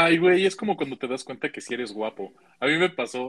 [0.00, 2.32] Ay, güey, es como cuando te das cuenta que si eres guapo.
[2.60, 3.26] A mí me pasó.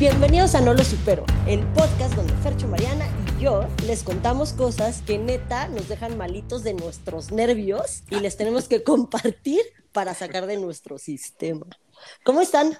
[0.00, 5.02] Bienvenidos a No Lo Supero, el podcast donde Fercho Mariana y yo les contamos cosas
[5.02, 9.60] que neta nos dejan malitos de nuestros nervios y les tenemos que compartir
[9.92, 11.66] para sacar de nuestro sistema.
[12.24, 12.72] ¿Cómo están?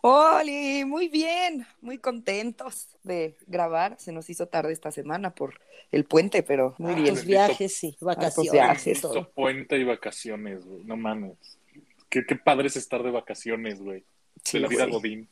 [0.00, 3.96] Oli, muy bien, muy contentos de grabar.
[3.98, 5.60] Se nos hizo tarde esta semana por
[5.92, 7.16] el puente, pero muy bien.
[7.16, 8.52] Los viajes vacaciones.
[8.52, 8.86] viajes.
[8.86, 9.30] y Esto todo.
[9.32, 10.82] puente y vacaciones, güey.
[10.84, 11.36] No mames.
[12.08, 14.06] Qué, qué padre es estar de vacaciones, güey.
[14.44, 14.92] Sí, de la vida sí.
[14.92, 15.28] Godín.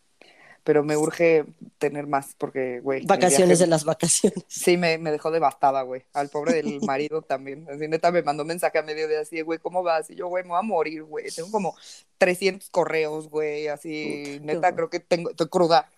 [0.68, 1.46] Pero me urge
[1.78, 3.06] tener más porque, güey.
[3.06, 4.44] Vacaciones viaje- de las vacaciones.
[4.48, 6.04] Sí, me, me dejó devastada, güey.
[6.12, 7.66] Al pobre del marido también.
[7.70, 10.10] Así, neta, me mandó mensaje a mediodía así, güey, ¿cómo vas?
[10.10, 11.30] Y yo, güey, me voy a morir, güey.
[11.34, 11.74] Tengo como
[12.18, 14.40] 300 correos, güey, así.
[14.42, 15.88] Neta, creo que tengo, estoy cruda.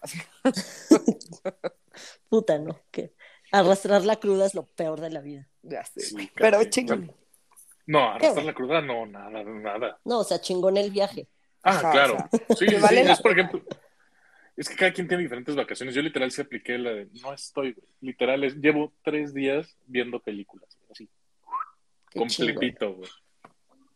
[2.28, 2.78] Puta, ¿no?
[2.92, 3.12] Que
[3.50, 5.48] arrastrar la cruda es lo peor de la vida.
[5.62, 6.00] Ya sé.
[6.00, 7.12] Sí, Pero chingón.
[7.88, 9.98] No, arrastrar la cruda, no, nada, nada.
[10.04, 11.26] No, o sea, chingón el viaje.
[11.64, 12.16] Ah, Ajá, claro.
[12.48, 13.62] o sí, sí, vale sí, la es por ejemplo.
[14.60, 15.94] Es que cada quien tiene diferentes vacaciones.
[15.94, 17.88] Yo literal sí apliqué la de no estoy, güey.
[18.02, 21.08] Literal, es- llevo tres días viendo películas, güey, así,
[22.10, 23.08] Qué completito, güey.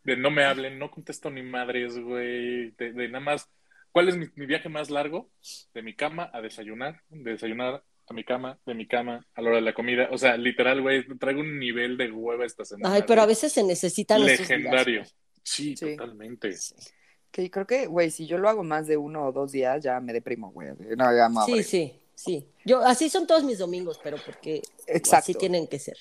[0.05, 2.71] De no me hablen, no contesto ni madres, güey.
[2.79, 3.47] De, de nada más.
[3.93, 5.31] ¿Cuál es mi, mi viaje más largo?
[5.75, 9.49] De mi cama a desayunar, de desayunar a mi cama, de mi cama a la
[9.49, 10.09] hora de la comida.
[10.13, 12.95] O sea, literal, güey, traigo un nivel de hueva esta semana.
[12.95, 14.95] Ay, pero a veces se necesitan esos Legendario.
[15.01, 15.15] días.
[15.43, 15.95] Sí, Sí.
[15.97, 16.53] totalmente.
[16.53, 16.75] Sí,
[17.35, 19.99] Que creo que, güey, si yo lo hago más de uno o dos días, ya
[19.99, 20.69] me deprimo, güey.
[20.97, 22.47] No, ya me sí, sí, sí.
[22.65, 25.17] Yo, así son todos mis domingos, pero porque Exacto.
[25.17, 25.97] así tienen que ser.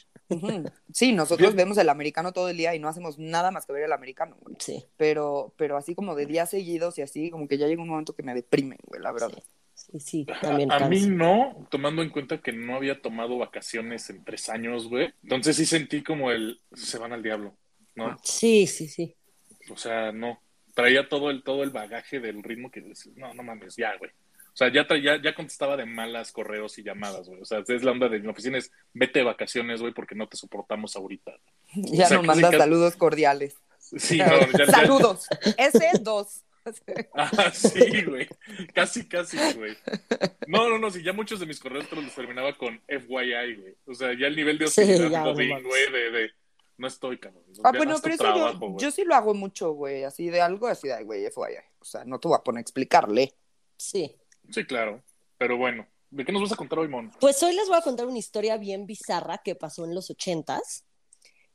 [0.92, 3.86] Sí, nosotros vemos el americano todo el día y no hacemos nada más que ver
[3.86, 4.58] el americano, güey.
[4.60, 7.90] Sí, Pero, pero así como de días seguidos y así, como que ya llega un
[7.90, 9.32] momento que me deprime, güey, la verdad.
[9.74, 14.08] sí, sí, también A, a mí no, tomando en cuenta que no había tomado vacaciones
[14.12, 15.12] en tres años, güey.
[15.24, 17.56] Entonces sí sentí como el se van al diablo,
[17.96, 18.16] ¿no?
[18.24, 19.16] Sí, sí, sí.
[19.72, 20.43] O sea, no.
[20.74, 24.12] Traía todo el, todo el bagaje del ritmo que dices, no, no mames, ya, güey.
[24.12, 27.42] O sea, ya, traía, ya contestaba de malas correos y llamadas, güey.
[27.42, 30.28] O sea, es la onda de mi oficina es vete de vacaciones, güey, porque no
[30.28, 31.32] te soportamos ahorita.
[31.74, 33.56] Ya O sea, nos casi, manda casi- saludos cordiales.
[33.80, 35.28] Sí, no, ya, ya- Saludos.
[35.58, 36.44] Ese dos.
[37.14, 38.26] Ah, sí, güey.
[38.74, 39.76] Casi, casi, güey.
[40.48, 43.76] No, no, no, sí, ya muchos de mis correos los terminaba con FYI, güey.
[43.86, 45.36] O sea, ya el nivel de Sí, hostilidad ya, mames.
[45.64, 46.32] güey, de, de
[46.78, 47.44] no estoy, cabrón.
[47.64, 50.04] Ah, bueno, pero eso trabajo, yo, yo sí lo hago mucho, güey.
[50.04, 51.58] Así de algo, así de, güey, FYI.
[51.80, 53.34] O sea, no te voy a poner a explicarle.
[53.78, 54.16] Sí.
[54.50, 55.04] Sí, claro.
[55.38, 57.12] Pero bueno, ¿de qué nos vas a contar hoy, Mon?
[57.20, 60.86] Pues hoy les voy a contar una historia bien bizarra que pasó en los ochentas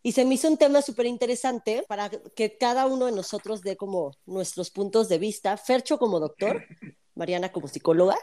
[0.02, 3.76] y se me hizo un tema súper interesante para que cada uno de nosotros dé
[3.76, 5.56] como nuestros puntos de vista.
[5.56, 6.64] Fercho como doctor,
[7.14, 8.16] Mariana como psicóloga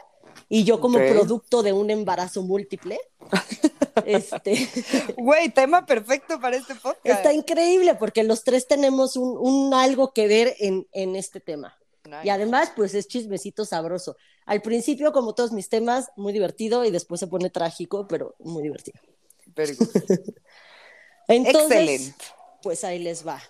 [0.48, 1.04] y yo como Ok.
[1.08, 2.98] producto de un embarazo múltiple.
[4.04, 4.68] Este,
[5.16, 7.06] Güey, tema perfecto para este podcast.
[7.06, 11.78] está increíble porque los tres tenemos un, un algo que ver en, en este tema.
[12.04, 12.20] Nice.
[12.24, 14.16] Y además, pues es chismecito sabroso.
[14.44, 18.62] Al principio, como todos mis temas, muy divertido y después se pone trágico, pero muy
[18.62, 19.00] divertido.
[19.46, 19.88] Very good.
[21.28, 22.24] Entonces, Excelente.
[22.62, 23.42] pues ahí les va.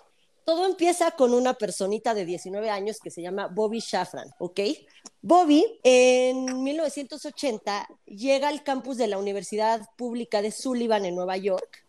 [0.47, 4.61] Todo empieza con una personita de 19 años que se llama Bobby Shafran, ¿ok?
[5.21, 11.85] Bobby en 1980 llega al campus de la Universidad Pública de Sullivan en Nueva York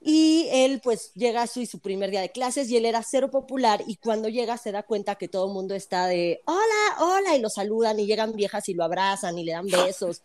[0.00, 3.30] y él pues llega a su, su primer día de clases y él era cero
[3.30, 7.36] popular y cuando llega se da cuenta que todo el mundo está de hola, hola
[7.36, 10.22] y lo saludan y llegan viejas y lo abrazan y le dan besos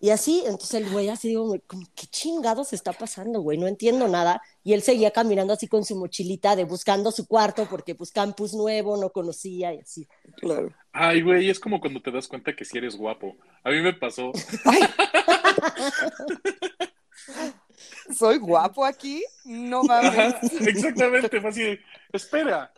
[0.00, 3.58] y así, entonces el güey así digo, güey, como, ¿qué chingados está pasando, güey?
[3.58, 4.40] No entiendo nada.
[4.62, 8.54] Y él seguía caminando así con su mochilita de buscando su cuarto porque pues campus
[8.54, 10.06] nuevo, no conocía y así.
[10.36, 10.72] Claro.
[10.92, 13.36] Ay, güey, es como cuando te das cuenta que si eres guapo.
[13.64, 14.32] A mí me pasó.
[14.64, 14.80] Ay.
[18.16, 19.24] ¿Soy guapo aquí?
[19.44, 20.10] No mames.
[20.10, 21.80] Ajá, exactamente, fue así de,
[22.12, 22.72] espera,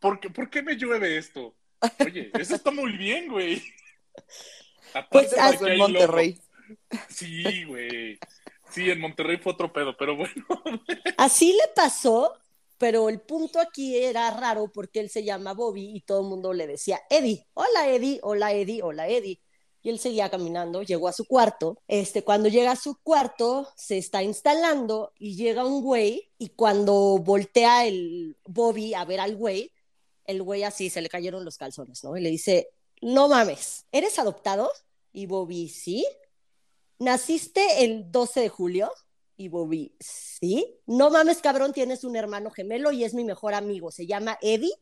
[0.00, 1.54] ¿por qué, ¿por qué me llueve esto?
[2.04, 3.62] Oye, eso está muy bien, güey.
[4.94, 6.40] Aparte Pues, en Monterrey.
[7.10, 8.18] Sí, güey.
[8.70, 10.32] Sí, en Monterrey fue otro pedo, pero bueno.
[11.18, 12.32] Así le pasó,
[12.78, 16.52] pero el punto aquí era raro porque él se llama Bobby y todo el mundo
[16.52, 19.40] le decía Eddie, hola Eddie, hola Eddie, hola Eddie.
[19.82, 21.78] Y él seguía caminando, llegó a su cuarto.
[21.88, 27.18] Este, cuando llega a su cuarto, se está instalando y llega un güey y cuando
[27.18, 29.70] voltea el Bobby a ver al güey,
[30.24, 32.16] el güey así se le cayeron los calzones, ¿no?
[32.16, 32.70] Y le dice,
[33.04, 34.70] no mames, ¿eres adoptado?
[35.12, 36.06] Y Bobby, sí.
[36.98, 38.90] ¿Naciste el 12 de julio?
[39.36, 40.80] Y Bobby, sí.
[40.86, 43.90] No mames, cabrón, tienes un hermano gemelo y es mi mejor amigo.
[43.90, 44.72] Se llama Eddie.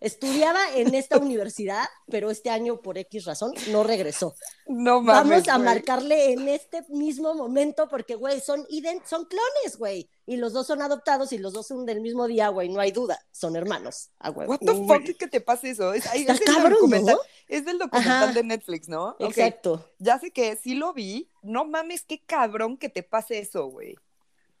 [0.00, 4.34] Estudiaba en esta universidad, pero este año por X razón no regresó.
[4.66, 5.30] No mames.
[5.30, 5.64] Vamos a güey.
[5.64, 10.08] marcarle en este mismo momento porque, güey, son, ident son clones, güey.
[10.26, 12.92] Y los dos son adoptados y los dos son del mismo día, güey, no hay
[12.92, 13.18] duda.
[13.32, 14.52] Son hermanos, a huevo.
[14.52, 14.86] What the Uy.
[14.86, 15.94] fuck es que te pase eso?
[15.94, 16.04] Es,
[16.44, 17.20] cabrón, documental, ¿no?
[17.48, 18.32] es del documental Ajá.
[18.32, 19.16] de Netflix, ¿no?
[19.20, 19.90] Exacto.
[19.98, 21.30] Ya sé que sí lo vi.
[21.42, 23.96] No mames, qué cabrón que te pase eso, güey.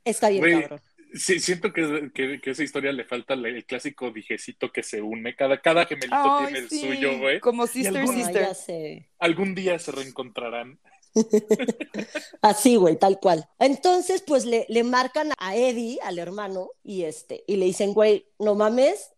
[0.04, 0.80] Está bien, Güey, cabrón.
[1.14, 5.00] Sí, siento que, que, que esa historia le falta el, el clásico dijecito que se
[5.02, 5.34] une.
[5.34, 7.40] Cada, cada gemelito tiene el suyo, güey.
[7.40, 8.42] Como Sister algún- Sister.
[8.42, 9.10] ya sé.
[9.18, 10.78] Algún día se reencontrarán.
[12.42, 13.48] Así, güey, tal cual.
[13.58, 18.26] Entonces, pues le, le marcan a Eddie, al hermano, y este, y le dicen, güey,
[18.38, 19.10] no mames,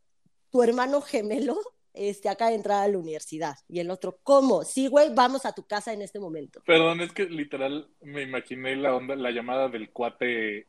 [0.51, 1.59] tu hermano gemelo
[1.93, 3.57] este, acaba de entrar a la universidad.
[3.69, 4.65] Y el otro, ¿cómo?
[4.65, 6.63] Sí, güey, vamos a tu casa en este momento.
[6.65, 10.69] Perdón, es que literal me imaginé la onda, la llamada del cuate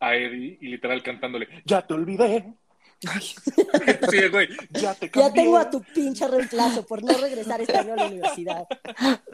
[0.00, 2.54] a Eddie y literal cantándole, ya te olvidé.
[4.10, 7.92] sí, güey, ya te Ya tengo a tu pinche reemplazo por no regresar este año
[7.92, 8.66] a la universidad.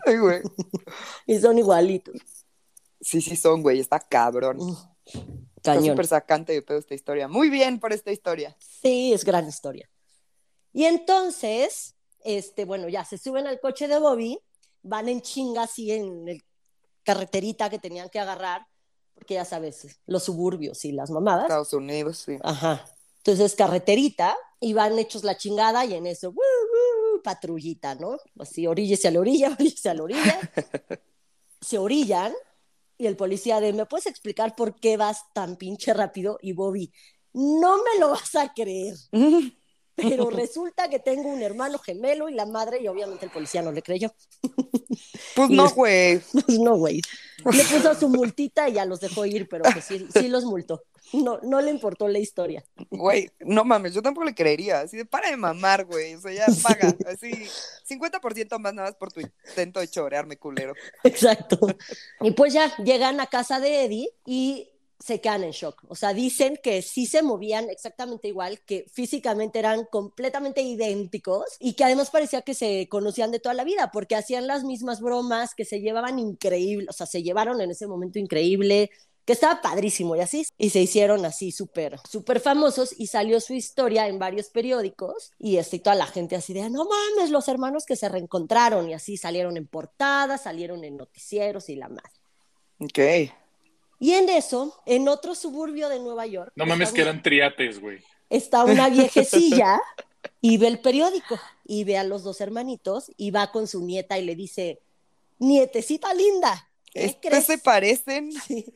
[0.06, 0.42] Ay, güey.
[1.26, 2.14] Y son igualitos.
[3.00, 3.80] Sí, sí son, güey.
[3.80, 4.58] Está cabrón.
[5.56, 5.94] Está Cañón.
[5.94, 7.26] súper sacante de pedo esta historia.
[7.28, 8.54] Muy bien por esta historia.
[8.58, 9.88] Sí, es gran historia.
[10.72, 11.94] Y entonces,
[12.24, 14.38] este, bueno, ya se suben al coche de Bobby,
[14.82, 16.42] van en chinga así en el
[17.02, 18.66] carreterita que tenían que agarrar,
[19.24, 21.44] porque ya sabes, los suburbios y las mamadas.
[21.44, 22.36] Estados Unidos, sí.
[22.42, 22.84] Ajá.
[23.16, 27.22] Entonces, carreterita, y van hechos la chingada, y en eso, ¡woo, woo!
[27.22, 28.18] patrullita, ¿no?
[28.38, 30.52] Así, oríllese a la orilla, oríllese a la orilla.
[31.62, 32.34] Se orillan,
[32.98, 36.38] y el policía de, ¿me puedes explicar por qué vas tan pinche rápido?
[36.42, 36.92] Y Bobby,
[37.32, 38.94] no me lo vas a creer,
[39.94, 43.72] pero resulta que tengo un hermano gemelo y la madre, y obviamente el policía no
[43.72, 44.12] le creyó.
[45.34, 46.20] Pues no, güey.
[46.32, 47.00] Pues no, güey.
[47.44, 50.84] Le puso su multita y ya los dejó ir, pero pues sí, sí los multó.
[51.12, 52.64] No, no le importó la historia.
[52.90, 54.80] Güey, no mames, yo tampoco le creería.
[54.80, 56.14] Así de, para de mamar, güey.
[56.14, 56.94] O sea, ya paga.
[57.06, 57.30] Así,
[57.88, 60.74] 50% más nada más por tu intento de chorearme, culero.
[61.02, 61.58] Exacto.
[62.20, 65.82] Y pues ya llegan a casa de Eddie y se quedan en shock.
[65.88, 71.74] O sea, dicen que sí se movían exactamente igual, que físicamente eran completamente idénticos y
[71.74, 75.54] que además parecía que se conocían de toda la vida porque hacían las mismas bromas,
[75.54, 78.90] que se llevaban increíble, o sea, se llevaron en ese momento increíble
[79.24, 83.54] que estaba padrísimo y así, y se hicieron así súper, súper famosos y salió su
[83.54, 87.86] historia en varios periódicos y y toda la gente así de, no mames, los hermanos
[87.86, 92.12] que se reencontraron y así salieron en portadas, salieron en noticieros y la madre.
[92.80, 92.98] Ok.
[94.00, 97.22] Y en eso, en otro suburbio de Nueva York, No mames está que una- eran
[97.22, 98.02] triates, güey.
[98.30, 99.80] está una viejecilla
[100.40, 104.18] y ve el periódico y ve a los dos hermanitos y va con su nieta
[104.18, 104.80] y le dice,
[105.38, 107.44] nietecita linda, ¿qué ¿Estos crees?
[107.46, 108.30] se parecen?
[108.46, 108.66] Sí.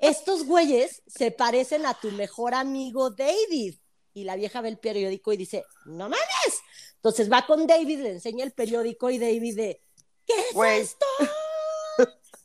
[0.00, 3.74] Estos güeyes se parecen a tu mejor amigo David.
[4.16, 6.62] Y la vieja ve el periódico y dice, no mames.
[6.94, 9.82] Entonces va con David, le enseña el periódico y David de,
[10.24, 11.06] ¿qué es esto?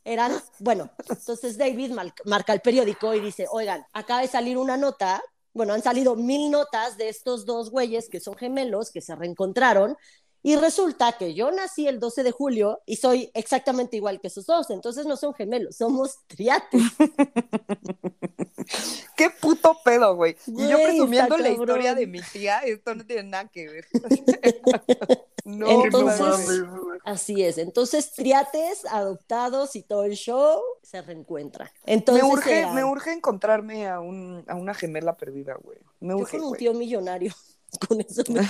[0.04, 1.92] Eran, bueno, entonces David
[2.24, 6.50] marca el periódico y dice, oigan, acaba de salir una nota, bueno, han salido mil
[6.50, 9.96] notas de estos dos güeyes que son gemelos, que se reencontraron,
[10.42, 14.46] y resulta que yo nací el 12 de julio y soy exactamente igual que esos
[14.46, 16.82] dos, entonces no son gemelos, somos triates.
[19.16, 20.36] ¿Qué puto pedo, güey?
[20.46, 23.86] Y yo presumiendo la historia de mi tía, esto no tiene nada que ver.
[25.44, 26.62] no, Entonces-.
[27.04, 31.68] Así es, entonces triates, adoptados y todo el show se reencuentran.
[31.86, 35.78] me Entonces urge, era- me urge encontrarme a, un, a una gemela perdida, güey.
[36.00, 36.58] Me yo urge, con un güey.
[36.58, 37.32] tío millonario,
[37.88, 38.46] con eso me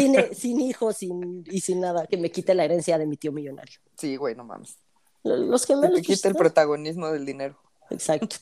[0.00, 3.32] sin, sin hijos sin, y sin nada, que me quite la herencia de mi tío
[3.32, 3.78] millonario.
[3.96, 4.78] Sí, güey, no mames.
[5.24, 5.96] Los Que gemelos.
[6.00, 7.58] te quite el pues, protagonismo del dinero.
[7.90, 8.36] Exacto.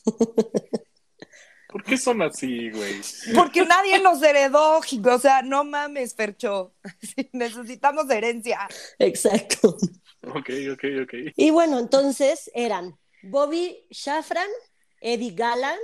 [1.69, 3.01] ¿Por qué son así, güey?
[3.35, 6.73] Porque nadie nos heredó, o sea, no mames, Fercho.
[7.01, 8.67] Sí, Necesitamos herencia.
[8.99, 9.77] Exacto.
[10.23, 11.13] Ok, ok, ok.
[11.35, 14.49] Y bueno, entonces eran Bobby Shafran,
[15.01, 15.79] Eddie Galland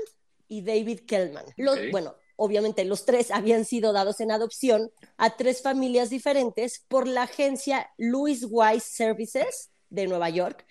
[0.48, 1.46] y David Kellman.
[1.58, 1.80] Los.
[1.92, 7.24] Bueno, obviamente los tres habían sido dados en adopción a tres familias diferentes por la
[7.24, 10.66] agencia Louis Wise Services de Nueva York,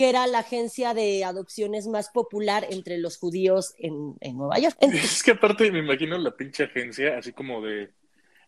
[0.00, 4.74] que era la agencia de adopciones más popular entre los judíos en, en Nueva York.
[4.80, 7.90] Entonces, Es que aparte me imagino la pinche agencia, así como de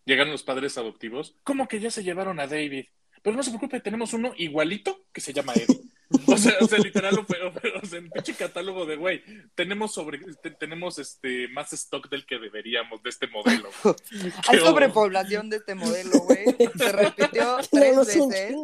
[0.07, 2.87] llegan los padres adoptivos, como que ya se llevaron a David.
[3.21, 5.79] Pero no se preocupe, tenemos uno igualito que se llama Eddie.
[6.27, 9.23] O sea, o sea literal, o, o- o sea, en pinche catálogo de güey,
[9.55, 13.69] tenemos sobre, te- tenemos este más stock del que deberíamos de este modelo.
[14.49, 16.47] Hay sobrepoblación de este modelo, güey.
[16.79, 18.55] Se repitió tres veces.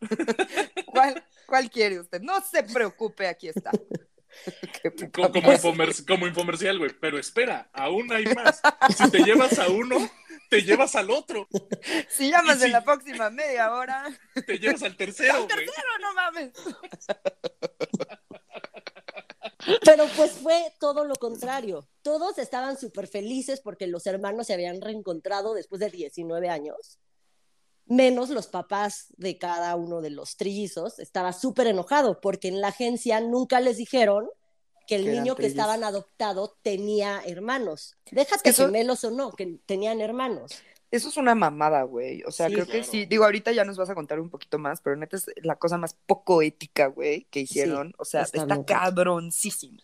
[0.86, 2.20] ¿Cuál, ¿Cuál quiere usted?
[2.20, 3.70] No se preocupe, aquí está.
[6.06, 6.92] Como, infomercial, güey.
[7.00, 8.60] Pero espera, aún hay más.
[8.96, 9.96] Si te llevas a uno,
[10.48, 11.48] te llevas al otro.
[12.08, 14.04] Si llamas si- en la próxima media hora.
[14.46, 16.52] Te llevas al tercero, ¡Al tercero, no mames!
[19.84, 21.86] Pero pues fue todo lo contrario.
[22.02, 26.98] Todos estaban súper felices porque los hermanos se habían reencontrado después de 19 años,
[27.90, 30.98] menos los papás de cada uno de los trillizos.
[30.98, 34.30] Estaba súper enojado porque en la agencia nunca les dijeron
[34.86, 37.96] que el Que niño que estaban adoptado tenía hermanos.
[38.10, 40.52] Déjate que eso- gemelos o no, que tenían hermanos.
[40.90, 42.22] Eso es una mamada, güey.
[42.24, 42.54] O sea, Sí.
[42.54, 43.06] creo que sí.
[43.06, 45.76] Digo, ahorita ya nos vas a contar un poquito más, pero neta es la cosa
[45.76, 47.92] más poco ética, güey, que hicieron.
[47.98, 49.78] o sea, está está, cabroncísimo.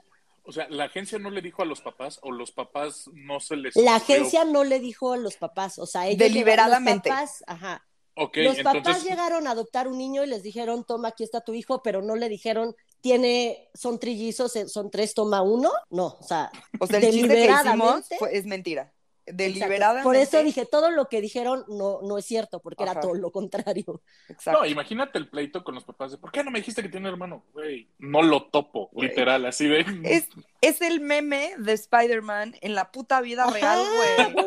[0.48, 3.56] O sea, la agencia no le dijo a los papás o los papás no se
[3.56, 3.75] les.
[3.76, 7.08] La agencia no le dijo a los papás, o sea, ellos Deliberadamente.
[7.08, 7.84] Los papás, ajá,
[8.18, 9.04] Ok, Los papás entonces.
[9.04, 12.16] llegaron a adoptar un niño y les dijeron, toma, aquí está tu hijo, pero no
[12.16, 15.70] le dijeron, tiene, son trillizos, eh, son tres, toma uno.
[15.90, 18.92] No, o sea, O sea, el chiste que hicimos fue- es mentira.
[19.26, 20.04] Deliberadamente.
[20.04, 23.33] por eso dije, todo lo que dijeron no, no es cierto, porque era todo lo
[23.33, 24.00] contrario.
[24.28, 24.61] Exacto.
[24.61, 27.09] No, imagínate el pleito con los papás de ¿por qué no me dijiste que tiene
[27.09, 27.45] un hermano?
[27.52, 29.85] Güey, no lo topo, literal, así de.
[30.04, 30.28] Es,
[30.61, 33.85] es el meme de Spider-Man en la puta vida Ajá, real,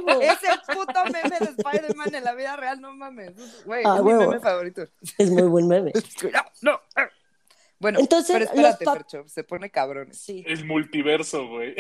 [0.02, 0.28] güey.
[0.28, 3.34] Es el puto meme de Spider-Man en la vida real, no mames.
[3.66, 4.88] Güey, Ah, es mi meme favorito.
[5.18, 5.92] Es muy buen meme.
[6.62, 6.80] No, no.
[6.96, 7.10] ah.
[7.80, 10.14] Bueno, Entonces, pero espérate, Fercho, se pone cabrón.
[10.14, 11.76] Sí, El multiverso, güey.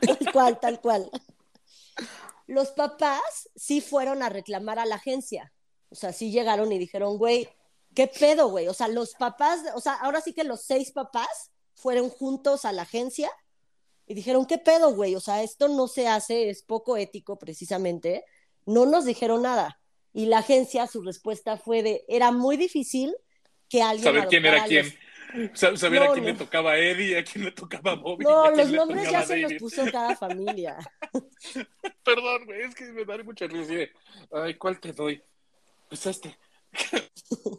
[0.00, 1.10] tal cual, tal cual.
[2.52, 5.54] Los papás sí fueron a reclamar a la agencia.
[5.88, 7.48] O sea, sí llegaron y dijeron, güey,
[7.94, 8.68] ¿qué pedo, güey?
[8.68, 12.72] O sea, los papás, o sea, ahora sí que los seis papás fueron juntos a
[12.72, 13.30] la agencia
[14.06, 15.14] y dijeron, ¿qué pedo, güey?
[15.14, 18.26] O sea, esto no se hace, es poco ético precisamente.
[18.66, 19.80] No nos dijeron nada.
[20.12, 23.16] Y la agencia, su respuesta fue de, era muy difícil
[23.66, 24.04] que alguien...
[24.04, 24.84] Saber quién era quién.
[24.84, 24.94] los-
[25.54, 26.30] Sa- Saber a quién no.
[26.32, 28.24] le tocaba a Eddie, a quién le tocaba a Bobby.
[28.24, 30.76] No, los nombres ya se los puso cada familia.
[32.04, 33.72] Perdón, güey, es que me da mucha risa.
[33.72, 33.90] de,
[34.32, 35.22] Ay, ¿cuál te doy?
[35.88, 36.36] Pues este.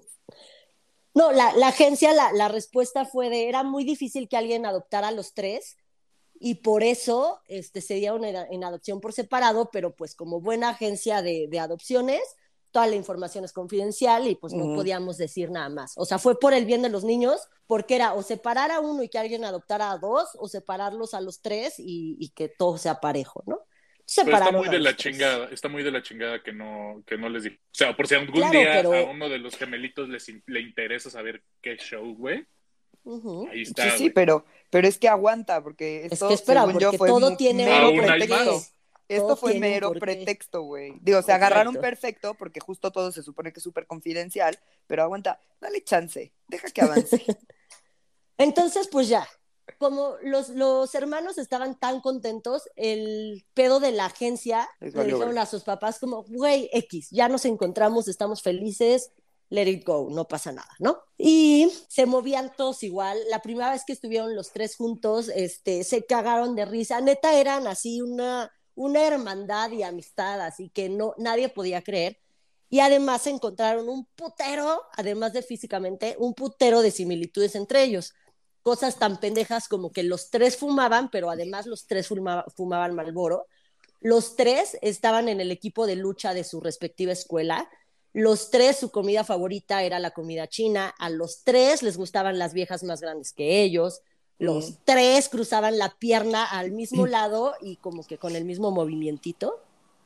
[1.16, 5.10] No, la, la agencia, la, la respuesta fue de, era muy difícil que alguien adoptara
[5.10, 5.78] a los tres
[6.40, 10.70] y por eso este, se dieron en, en adopción por separado, pero pues como buena
[10.70, 12.22] agencia de, de adopciones,
[12.74, 15.94] toda la información es confidencial y pues no podíamos decir nada más.
[15.96, 19.04] O sea, fue por el bien de los niños, porque era o separar a uno
[19.04, 22.78] y que alguien adoptara a dos, o separarlos a los tres y, y que todo
[22.78, 23.60] sea parejo, ¿no?
[24.26, 24.98] Pero está muy de la tres.
[25.14, 27.56] chingada, está muy de la chingada que no, que no les dije.
[27.58, 30.44] O sea, por si algún Claro, día pero- a uno de los gemelitos les, in-
[30.48, 32.46] le interesa saber qué show, güey.
[33.52, 33.92] Ahí está.
[33.92, 36.98] Sí, sí, pero, pero es que aguanta, porque Es esto, que espera, según yo, porque
[36.98, 38.62] fue todo tiene un pretexto.
[39.08, 40.98] Esto fue mero pretexto, güey.
[41.02, 44.58] Digo, se agarraron perfecto porque justo todo se supone que es súper confidencial,
[44.88, 47.24] pero aguanta, dale chance, deja que avance.
[48.38, 49.28] Entonces, pues ya,
[49.78, 55.38] como los, los hermanos estaban tan contentos, el pedo de la agencia Les le dijeron
[55.38, 59.12] a sus papás como, güey, X, ya nos encontramos, estamos felices,
[59.50, 60.98] let it go, no pasa nada, ¿no?
[61.18, 63.20] Y se movían todos igual.
[63.30, 67.00] La primera vez que estuvieron los tres juntos, este, se cagaron de risa.
[67.02, 72.20] Neta, eran así una, una hermandad y amistad, así que no, nadie podía creer.
[72.70, 78.14] Y además encontraron un putero, además de físicamente, un putero de similitudes entre ellos.
[78.64, 83.46] Cosas tan pendejas como que los tres fumaban, pero además los tres fuma- fumaban Malboro.
[84.00, 87.70] Los tres estaban en el equipo de lucha de su respectiva escuela.
[88.12, 90.94] Los tres, su comida favorita era la comida china.
[90.98, 94.02] A los tres les gustaban las viejas más grandes que ellos.
[94.44, 94.76] Los Mm.
[94.84, 99.60] tres cruzaban la pierna al mismo lado y como que con el mismo movimientito.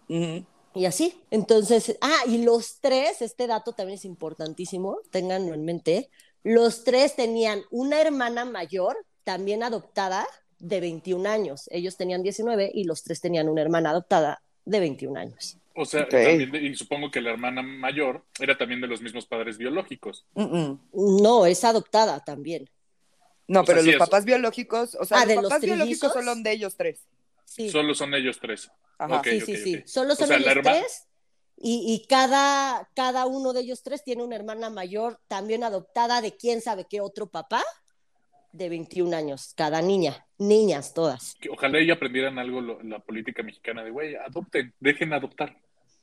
[0.07, 1.19] Y así.
[1.31, 6.09] Entonces, ah, y los tres, este dato también es importantísimo, ténganlo en mente.
[6.43, 10.25] Los tres tenían una hermana mayor, también adoptada,
[10.59, 11.67] de 21 años.
[11.71, 15.57] Ellos tenían 19 y los tres tenían una hermana adoptada de 21 años.
[15.75, 19.57] O sea, también y supongo que la hermana mayor era también de los mismos padres
[19.59, 20.25] biológicos.
[20.93, 22.67] No, es adoptada también.
[23.47, 26.11] No, O pero los es- papás biológicos, o sea, Ah, los ¿de los papás biológicos
[26.11, 26.25] trillizos?
[26.25, 26.99] son de ellos tres.
[27.45, 28.69] Sí, Solo son ellos tres.
[28.99, 29.19] Ajá.
[29.19, 29.83] Ok, sí, sí, sí.
[29.85, 31.03] Solo O son sea, la ellos herma- tres.
[31.59, 36.35] Y, y cada, cada uno de ellos tres tiene una hermana mayor también adoptada de
[36.35, 37.63] quién sabe qué otro papá
[38.51, 41.35] de 21 años, cada niña, niñas todas.
[41.51, 45.57] Ojalá y aprendieran algo lo- la política mexicana de, güey, adopten, dejen adoptar.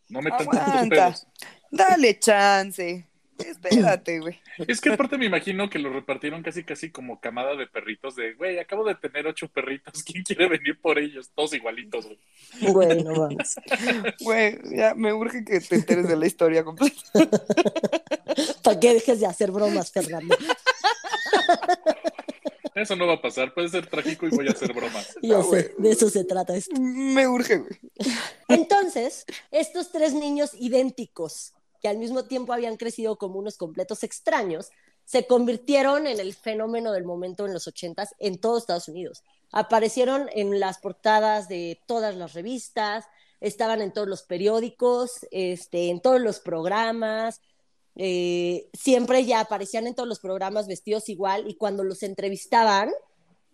[0.08, 0.88] No metan tantos Aguanta.
[0.88, 1.26] pedos.
[1.70, 3.08] Dale chance.
[3.38, 4.38] Espérate, güey.
[4.68, 8.34] Es que aparte me imagino que lo repartieron casi casi como camada de perritos de,
[8.34, 11.30] güey, acabo de tener ocho perritos, ¿quién quiere venir por ellos?
[11.34, 12.18] Todos igualitos, güey.
[12.72, 13.56] Güey, no mames.
[14.20, 16.94] Güey, ya me urge que te enteres de la historia completa.
[18.62, 20.36] Para que dejes de hacer bromas, Fernando.
[22.74, 25.14] Eso no va a pasar, puede ser trágico y voy a hacer bromas.
[25.22, 26.74] Yo No, sé, de eso se trata esto.
[26.80, 27.78] Me urge, güey.
[28.48, 34.70] Entonces, estos tres niños idénticos, que al mismo tiempo habían crecido como unos completos extraños,
[35.04, 39.22] se convirtieron en el fenómeno del momento en los ochentas en todos Estados Unidos.
[39.52, 43.04] Aparecieron en las portadas de todas las revistas,
[43.38, 47.42] estaban en todos los periódicos, este, en todos los programas,
[47.96, 52.90] eh, siempre ya aparecían en todos los programas vestidos igual y cuando los entrevistaban,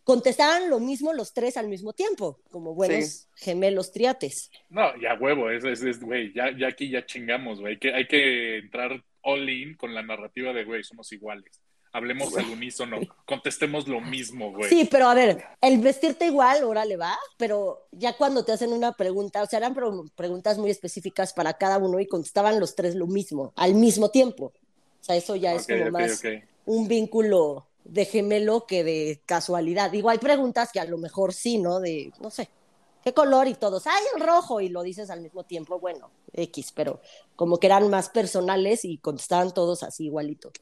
[0.04, 4.50] contestaban lo mismo los tres al mismo tiempo, como buenos gemelos triates.
[4.68, 8.58] No, ya huevo, es, es, güey, ya, ya aquí ya chingamos, güey, que hay que
[8.58, 11.60] entrar all in con la narrativa de, güey, somos iguales.
[11.92, 14.68] Hablemos al unísono, contestemos lo mismo, güey.
[14.68, 18.72] Sí, pero a ver, el vestirte igual, ahora le va, pero ya cuando te hacen
[18.72, 19.74] una pregunta, o sea, eran
[20.14, 24.52] preguntas muy específicas para cada uno y contestaban los tres lo mismo, al mismo tiempo.
[25.00, 26.22] O sea, eso ya es como más
[26.64, 29.90] un vínculo de gemelo que de casualidad.
[29.90, 31.80] Digo, hay preguntas que a lo mejor sí, ¿no?
[31.80, 32.48] De, no sé,
[33.02, 33.48] ¿qué color?
[33.48, 34.60] Y todos, ¡ay, el rojo!
[34.60, 37.00] Y lo dices al mismo tiempo, bueno, X, pero
[37.36, 40.52] como que eran más personales y contestaban todos así igualito.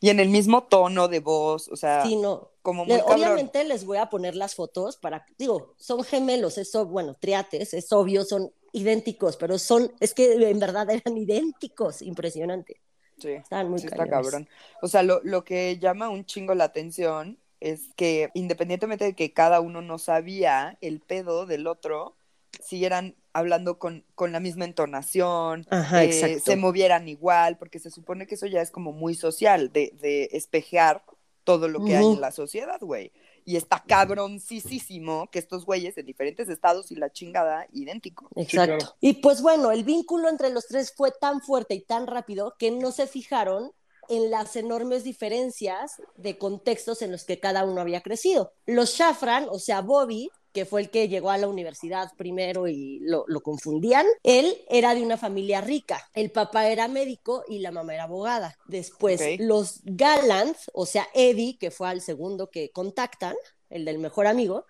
[0.00, 2.50] Y en el mismo tono de voz, o sea, sí, no.
[2.62, 7.14] como muy Obviamente les voy a poner las fotos para, digo, son gemelos, eso, bueno,
[7.14, 12.80] triates, es obvio, son idénticos, pero son, es que en verdad eran idénticos, impresionante.
[13.18, 14.48] Sí, Estaban muy sí está cabrón.
[14.82, 19.32] O sea, lo, lo que llama un chingo la atención es que independientemente de que
[19.32, 22.14] cada uno no sabía el pedo del otro,
[22.60, 28.36] siguieran hablando con, con la misma entonación, eh, se movieran igual, porque se supone que
[28.36, 31.02] eso ya es como muy social, de, de espejear
[31.42, 33.12] todo lo que hay en la sociedad, güey.
[33.44, 38.30] Y está cabroncísimo que estos güeyes en diferentes estados y la chingada idéntico.
[38.36, 38.96] Exacto.
[39.00, 42.70] Y pues bueno, el vínculo entre los tres fue tan fuerte y tan rápido que
[42.70, 43.72] no se fijaron
[44.08, 48.52] en las enormes diferencias de contextos en los que cada uno había crecido.
[48.66, 53.00] Los Shafran, o sea, Bobby, que fue el que llegó a la universidad primero y
[53.00, 56.08] lo, confundían, él era de una familia rica.
[56.14, 58.56] El papá era médico y la mamá era abogada.
[58.66, 63.34] Después, los Gallant, o sea, Eddie, que fue al segundo que contactan,
[63.68, 64.64] el del mejor amigo,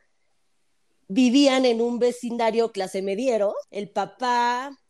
[1.07, 3.55] vivían en un vecindario clase mediero.
[3.71, 4.81] El papá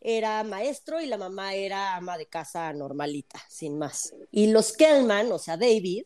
[0.00, 4.14] era maestro y la mamá era ama de casa normalita, sin más.
[4.30, 6.04] Y los Kellman, o sea, David,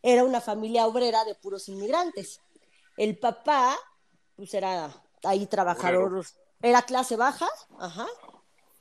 [0.00, 2.40] era una familia obrera de puros inmigrantes.
[2.96, 3.76] El papá,
[4.36, 4.92] pues era
[5.24, 6.24] ahí trabajador,
[6.60, 8.06] era clase baja, ajá.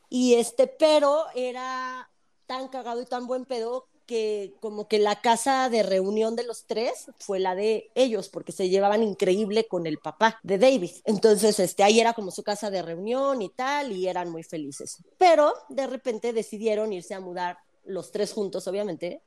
[0.10, 2.10] Y este, pero era
[2.46, 6.66] tan cagado y tan buen pedo que como que la casa de reunión de los
[6.66, 10.92] tres fue la de ellos, porque se llevaban increíble con el papá de David.
[11.06, 14.98] Entonces, este, ahí era como su casa de reunión y tal, y eran muy felices.
[15.18, 19.22] Pero de repente decidieron irse a mudar los tres juntos, obviamente,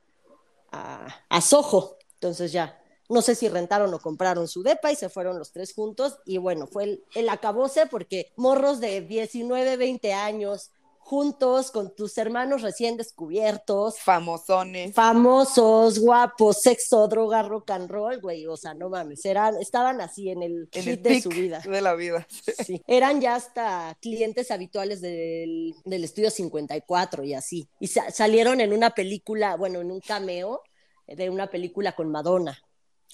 [0.70, 1.96] a, a Soho.
[2.14, 5.74] Entonces ya, no sé si rentaron o compraron su depa y se fueron los tres
[5.74, 6.18] juntos.
[6.24, 10.70] Y bueno, fue el, el acabose porque morros de 19, 20 años,
[11.04, 13.98] juntos con tus hermanos recién descubiertos.
[14.00, 14.94] Famosones.
[14.94, 18.46] Famosos, guapos, sexo, droga, rock and roll, güey.
[18.46, 21.60] O sea, no mames, eran, estaban así en el en de su vida.
[21.60, 22.26] De la vida.
[22.64, 22.82] Sí.
[22.86, 27.68] Eran ya hasta clientes habituales del, del estudio 54 y así.
[27.80, 30.62] Y salieron en una película, bueno, en un cameo
[31.06, 32.58] de una película con Madonna.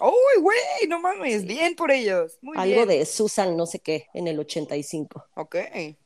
[0.00, 0.88] ¡Uy, güey!
[0.88, 2.38] No mames, bien por ellos.
[2.40, 5.26] Muy Algo de Susan, no sé qué, en el 85.
[5.36, 5.56] Ok.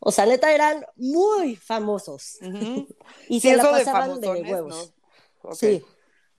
[0.01, 2.39] O sea, neta, eran muy famosos.
[3.29, 4.93] y se la pasaban de, huevos.
[5.53, 5.85] Sí.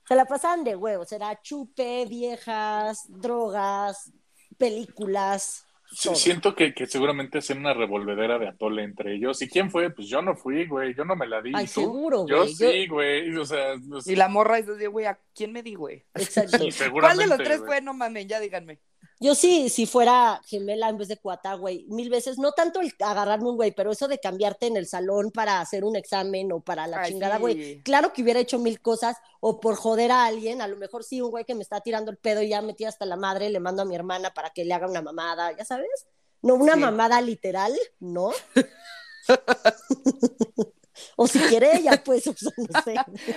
[0.06, 1.10] Se la pasaban de huevos.
[1.12, 4.12] Era chupe, viejas, drogas,
[4.56, 5.65] películas.
[5.90, 9.40] Siento que, que, seguramente hacen una revolvedera de atole entre ellos.
[9.42, 9.90] ¿Y quién fue?
[9.90, 10.94] Pues yo no fui, güey.
[10.94, 11.52] Yo no me la di.
[11.54, 12.30] Ay, seguro, güey.
[12.30, 13.34] Yo, sí, güey.
[13.36, 16.04] O sea, Y la morra es de, güey, ¿a quién me di, güey?
[16.14, 16.58] Exacto.
[16.92, 17.80] ¿Cuál de los tres fue?
[17.80, 18.80] No mames, ya díganme.
[19.18, 22.92] Yo sí, si fuera gemela en vez de cuata, güey, mil veces, no tanto el
[23.00, 26.60] agarrarme un güey, pero eso de cambiarte en el salón para hacer un examen o
[26.60, 27.80] para la chingada, güey.
[27.82, 31.22] Claro que hubiera hecho mil cosas o por joder a alguien, a lo mejor sí,
[31.22, 33.60] un güey que me está tirando el pedo y ya metí hasta la madre, le
[33.60, 36.06] mando a mi hermana para que le haga una mamada, ya sabes.
[36.42, 38.30] No una mamada literal, ¿no?
[41.16, 42.94] o si quiere ella, pues, o no sé.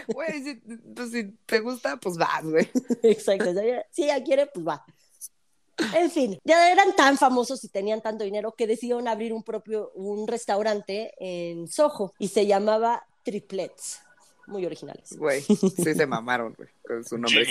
[0.14, 0.56] Güey, si,
[0.96, 2.70] pues, si te gusta, pues vas, güey.
[3.04, 3.54] Exacto.
[3.92, 4.86] Si ella quiere, pues va.
[5.96, 9.92] En fin, ya eran tan famosos y tenían tanto dinero que decidieron abrir un propio,
[9.96, 14.02] un restaurante en Soho y se llamaba Triplets.
[14.48, 15.16] Muy originales.
[15.18, 17.46] Güey, sí se mamaron, güey, con su nombre.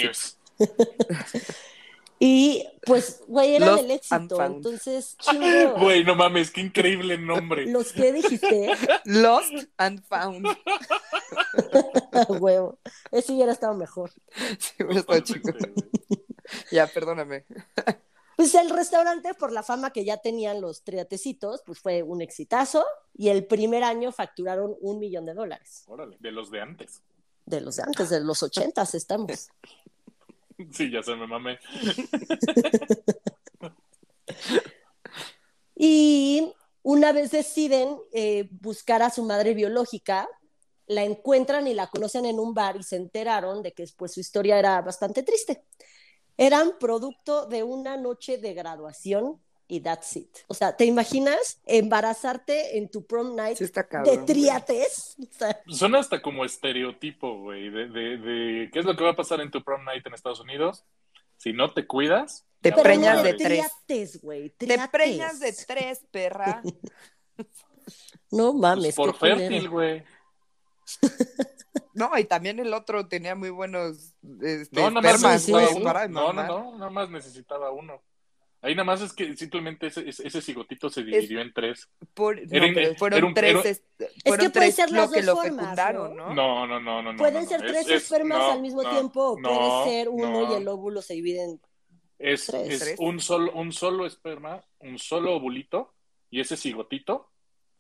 [2.20, 4.42] Y pues, güey, era del éxito.
[4.42, 5.16] Entonces,
[5.78, 7.66] Güey, no mames, qué increíble nombre.
[7.66, 8.70] ¿Los que dijiste?
[9.04, 10.46] Lost and Found.
[12.40, 12.78] Huevo.
[13.12, 14.10] Ese hubiera estado mejor.
[14.58, 15.50] Sí, hubiera estado chico.
[16.72, 17.44] ya, perdóname.
[18.38, 22.87] Pues el restaurante, por la fama que ya tenían los triatecitos, pues fue un exitazo
[23.12, 25.83] y el primer año facturaron un millón de dólares.
[25.88, 27.03] Órale, de los de antes.
[27.46, 29.48] De los de antes, de los ochentas estamos.
[30.72, 31.59] Sí, ya se me mamé.
[35.77, 40.29] y una vez deciden eh, buscar a su madre biológica,
[40.87, 44.20] la encuentran y la conocen en un bar y se enteraron de que pues, su
[44.20, 45.64] historia era bastante triste.
[46.38, 50.35] Eran producto de una noche de graduación y that's it.
[50.46, 55.16] O sea, ¿te imaginas embarazarte en tu prom night de triates?
[55.68, 59.51] Son hasta como estereotipo, güey, de, de, qué es lo que va a pasar en
[59.51, 60.85] tu prom night en Estados Unidos.
[61.37, 63.72] Si no te cuidas, te preñas de, tres.
[63.87, 64.51] Triates, güey.
[64.51, 66.62] Te preñas de tres, perra.
[68.31, 68.94] no mames.
[68.94, 70.03] Pues por fértil, güey.
[71.98, 76.78] No, y también el otro tenía muy buenos este, no, nada más, no, no, no,
[76.78, 78.00] nada más necesitaba uno.
[78.61, 81.88] Ahí nada más es que simplemente ese, ese cigotito se dividió en tres.
[82.12, 83.82] Por, no, fueron tres, es,
[84.24, 86.34] fueron que puede ser las dos lo formas, fecundaron, ¿no?
[86.34, 87.16] No, no, no, no.
[87.16, 91.14] Pueden ser tres espermas al mismo tiempo o puede ser uno y el óvulo se
[91.14, 91.61] divide en
[92.18, 92.82] es, tres.
[92.82, 95.94] es un solo un solo esperma, un solo ovulito
[96.28, 97.30] y ese cigotito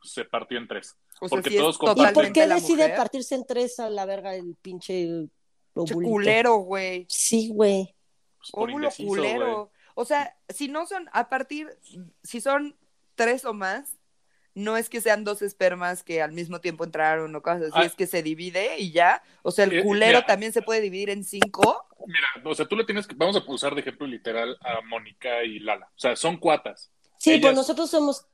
[0.02, 0.96] se partió en tres.
[1.18, 5.28] porque todos ¿Y por qué decide partirse en tres a la verga el pinche
[5.74, 7.06] culero, güey.
[7.08, 7.94] Sí, güey.
[8.38, 9.70] Pues Óvulo culero.
[9.94, 11.68] O sea, si no son, a partir,
[12.22, 12.76] si son
[13.14, 13.98] tres o más,
[14.54, 17.84] no es que sean dos espermas que al mismo tiempo entraron o cosas así, ah.
[17.84, 19.22] es que se divide y ya.
[19.42, 21.86] O sea, el eh, culero también se puede dividir en cinco.
[22.06, 25.44] Mira, o sea, tú le tienes que, vamos a usar de ejemplo literal a Mónica
[25.44, 25.86] y Lala.
[25.86, 26.90] O sea, son cuatas.
[27.18, 28.26] Sí, pues nosotros somos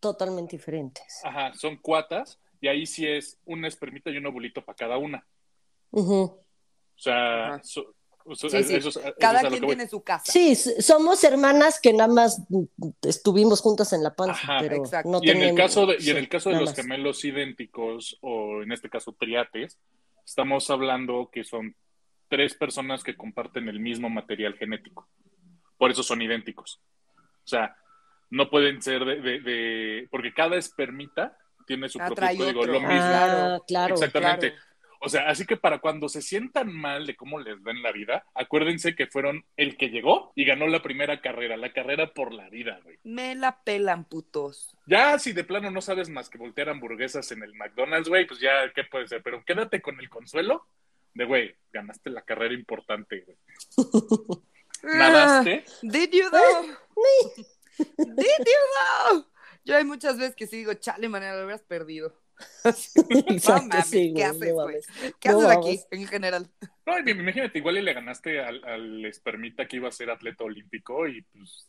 [0.00, 1.20] totalmente diferentes.
[1.22, 5.24] Ajá, son cuatas y ahí sí es una espermita y un ovulito para cada una.
[5.90, 6.38] O
[6.96, 7.60] sea,
[9.18, 10.30] cada quien tiene su casa.
[10.30, 12.42] Sí, somos hermanas que nada más
[13.02, 16.28] estuvimos juntas en la panza, pero no y en el caso de, y en el
[16.28, 19.78] caso de los gemelos idénticos o en este caso triates,
[20.24, 21.74] estamos hablando que son
[22.28, 25.08] tres personas que comparten el mismo material genético.
[25.76, 26.80] Por eso son idénticos.
[27.44, 27.76] O sea,
[28.32, 32.88] no pueden ser de, porque cada espermita tiene su propio código, lo mismo.
[32.90, 34.54] Ah, claro, Exactamente.
[35.04, 38.24] O sea, así que para cuando se sientan mal de cómo les ven la vida,
[38.34, 42.48] acuérdense que fueron el que llegó y ganó la primera carrera, la carrera por la
[42.48, 42.98] vida, güey.
[43.02, 44.74] Me la pelan, putos.
[44.86, 48.40] Ya, si de plano no sabes más que voltear hamburguesas en el McDonald's, güey, pues
[48.40, 49.22] ya, ¿qué puede ser?
[49.22, 50.68] Pero quédate con el consuelo
[51.12, 53.36] de, güey, ganaste la carrera importante, güey.
[54.82, 55.64] ¿Nadaste?
[55.82, 56.78] Did you though?
[57.78, 59.24] Did you
[59.64, 62.18] Yo hay muchas veces que sí digo, chale, manera, lo hubieras perdido.
[63.28, 64.80] Exacto, ¿qué haces, güey?
[65.20, 66.50] ¿Qué haces aquí, en general?
[66.86, 71.06] No, imagínate, igual y le ganaste al, al espermita que iba a ser atleta olímpico
[71.06, 71.68] y pues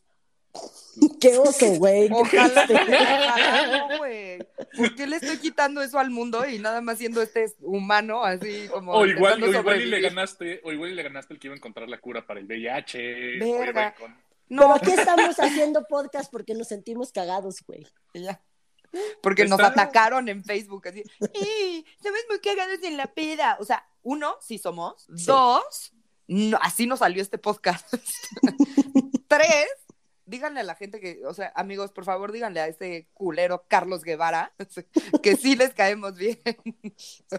[1.22, 2.10] Qué oso, güey.
[2.12, 4.39] Ojalá, ojalá no, güey.
[4.78, 8.68] ¿Por qué le estoy quitando eso al mundo y nada más siendo este humano así
[8.72, 8.94] como.
[8.94, 11.56] O igual, o igual y le ganaste, o igual y le ganaste el que iba
[11.56, 13.39] a encontrar la cura para el VIH.
[13.39, 13.96] Verga.
[14.54, 17.88] No, aquí estamos haciendo podcast porque nos sentimos cagados, güey.
[18.13, 18.39] Ya.
[19.24, 21.04] Porque nos atacaron en Facebook así.
[21.34, 21.84] ¡Eh!
[22.02, 23.58] Somos muy cagados en la peda.
[23.60, 25.06] O sea, uno, sí somos.
[25.08, 25.94] Dos,
[26.28, 27.92] no, así nos salió este podcast.
[29.28, 29.70] Tres,
[30.25, 34.03] díganle a la gente que, o sea, amigos, por favor, díganle a ese culero Carlos
[34.03, 34.53] Guevara
[35.23, 36.39] que sí les caemos bien.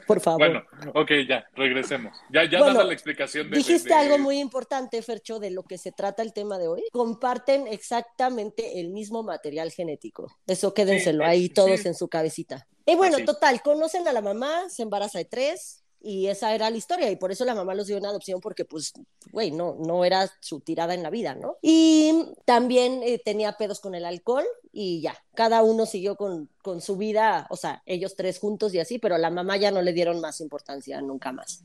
[0.06, 0.40] Por favor.
[0.40, 0.62] Bueno,
[0.94, 2.16] ok, ya, regresemos.
[2.30, 3.58] Ya, ya dada la explicación de.
[3.58, 6.84] Dijiste algo muy importante, Fercho, de lo que se trata el tema de hoy.
[6.92, 10.36] Comparten exactamente el mismo material genético.
[10.46, 12.66] Eso quédenselo ahí todos en su cabecita.
[12.86, 16.76] Y bueno, total, conocen a la mamá, se embaraza de tres, y esa era la
[16.76, 18.92] historia y por eso la mamá los dio una adopción porque pues,
[19.32, 21.56] güey, no, no era su tirada en la vida, ¿no?
[21.62, 26.82] Y también eh, tenía pedos con el alcohol y ya, cada uno siguió con, con
[26.82, 29.80] su vida, o sea, ellos tres juntos y así, pero a la mamá ya no
[29.80, 31.64] le dieron más importancia nunca más.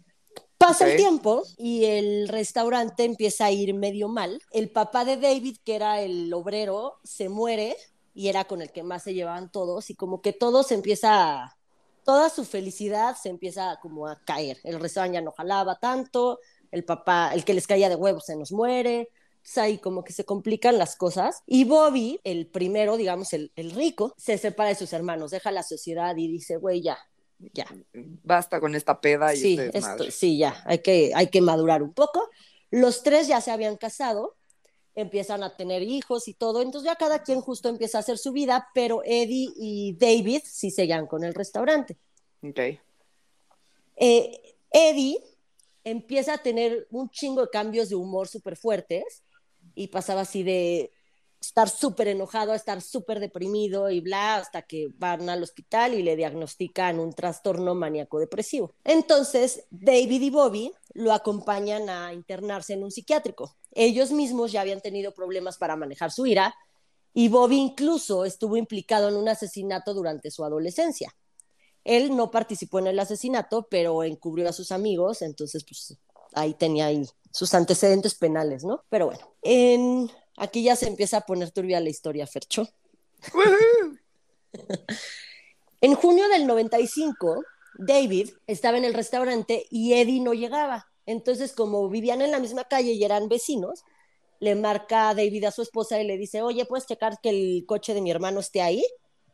[0.58, 4.42] Pasa el tiempo y el restaurante empieza a ir medio mal.
[4.52, 7.78] El papá de David, que era el obrero, se muere
[8.14, 11.44] y era con el que más se llevaban todos y como que todo se empieza
[11.44, 11.59] a
[12.10, 14.58] toda su felicidad se empieza como a caer.
[14.64, 16.40] El restaurante ya no jalaba tanto,
[16.72, 20.12] el papá, el que les caía de huevos se nos muere, entonces ahí como que
[20.12, 21.44] se complican las cosas.
[21.46, 26.18] Y Bobby, el primero, digamos, el, rico, se separa de sus hermanos, deja la sociedad
[26.18, 26.98] y dice, güey, ya,
[27.54, 27.68] ya.
[27.94, 31.94] Basta con esta peda y sí, este sí, ya, hay que, hay que madurar un
[31.94, 32.28] poco.
[32.72, 34.36] Los tres ya se habían casado,
[35.02, 38.32] empiezan a tener hijos y todo, entonces ya cada quien justo empieza a hacer su
[38.32, 41.98] vida, pero Eddie y David sí seguían con el restaurante.
[42.42, 42.60] Ok.
[43.98, 45.22] Eh, Eddie
[45.84, 49.24] empieza a tener un chingo de cambios de humor súper fuertes
[49.76, 50.92] y pasaba así de
[51.42, 56.04] estar súper enojado a estar súper deprimido y bla, hasta que van al hospital y
[56.04, 58.74] le diagnostican un trastorno maníaco depresivo.
[58.84, 63.56] Entonces, David y Bobby lo acompañan a internarse en un psiquiátrico.
[63.72, 66.54] Ellos mismos ya habían tenido problemas para manejar su ira
[67.14, 71.16] y Bobby incluso estuvo implicado en un asesinato durante su adolescencia.
[71.84, 75.98] Él no participó en el asesinato, pero encubrió a sus amigos, entonces pues
[76.34, 76.90] ahí tenía
[77.32, 78.84] sus antecedentes penales, ¿no?
[78.90, 80.12] Pero bueno, en...
[80.40, 82.68] aquí ya se empieza a poner turbia la historia, Fercho.
[85.82, 87.44] en junio del 95,
[87.78, 90.88] David estaba en el restaurante y Eddie no llegaba.
[91.06, 93.84] Entonces, como vivían en la misma calle y eran vecinos,
[94.40, 97.66] le marca a David a su esposa y le dice, oye, ¿puedes checar que el
[97.66, 98.86] coche de mi hermano esté ahí?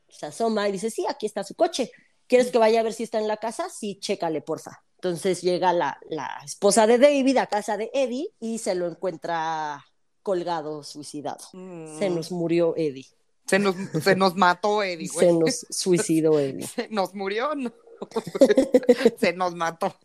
[0.10, 1.92] Se asoma y dice, sí, aquí está su coche.
[2.28, 3.70] ¿Quieres que vaya a ver si está en la casa?
[3.70, 4.84] Sí, chécale, porfa.
[4.96, 6.00] Entonces llega la,
[6.44, 9.86] esposa de David a casa de Eddie y se lo encuentra
[10.26, 11.46] colgado, suicidado.
[11.52, 13.06] Se nos murió Eddie.
[13.46, 15.08] Se nos, se nos mató Eddie.
[15.08, 16.66] Se nos suicidó Eddie.
[16.76, 17.52] Se nos murió,
[19.18, 19.96] se nos mató.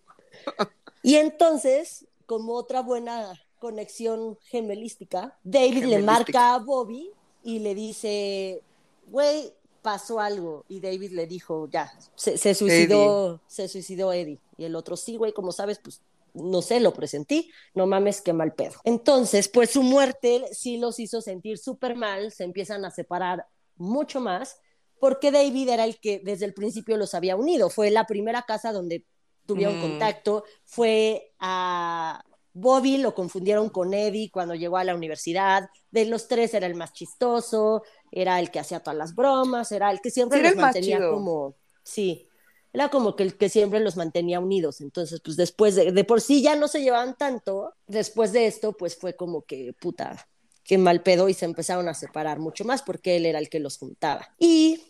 [1.03, 7.11] Y entonces, como otra buena conexión gemelística, David le marca a Bobby
[7.43, 8.63] y le dice,
[9.07, 14.39] güey, pasó algo y David le dijo, ya, se, suicidó, se suicidó Eddie.
[14.59, 16.03] Y el otro, sí, güey, como sabes, pues
[16.35, 18.75] no sé, lo presentí, no mames, qué mal pedo.
[18.85, 24.21] Entonces, pues su muerte sí los hizo sentir súper mal, se empiezan a separar mucho
[24.21, 24.61] más,
[24.99, 28.73] porque David era el que desde el principio los había unido, fue la primera casa
[28.73, 29.07] donde
[29.47, 29.83] tuvieron mm.
[29.83, 36.29] contacto, fue a Bobby, lo confundieron con Eddie cuando llegó a la universidad, de los
[36.29, 40.11] tres era el más chistoso, era el que hacía todas las bromas, era el que
[40.11, 42.29] siempre los mantenía como, sí,
[42.73, 44.81] era como que el que siempre los mantenía unidos.
[44.81, 48.73] Entonces, pues después de, de por sí ya no se llevaban tanto, después de esto,
[48.73, 50.29] pues fue como que, puta,
[50.65, 53.61] qué mal pedo y se empezaron a separar mucho más porque él era el que
[53.61, 54.35] los juntaba.
[54.39, 54.81] Y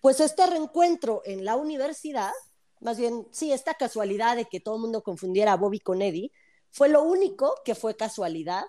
[0.00, 2.32] pues este reencuentro en la universidad,
[2.80, 6.32] más bien, sí, esta casualidad de que todo el mundo confundiera a Bobby con Eddie,
[6.70, 8.64] fue lo único que fue casualidad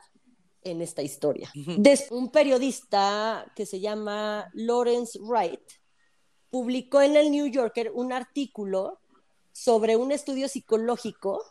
[0.64, 1.52] en esta historia.
[1.56, 5.62] De un periodista que se llama Lawrence Wright
[6.52, 9.00] publicó en el New Yorker un artículo
[9.54, 11.44] sobre un estudio psicológico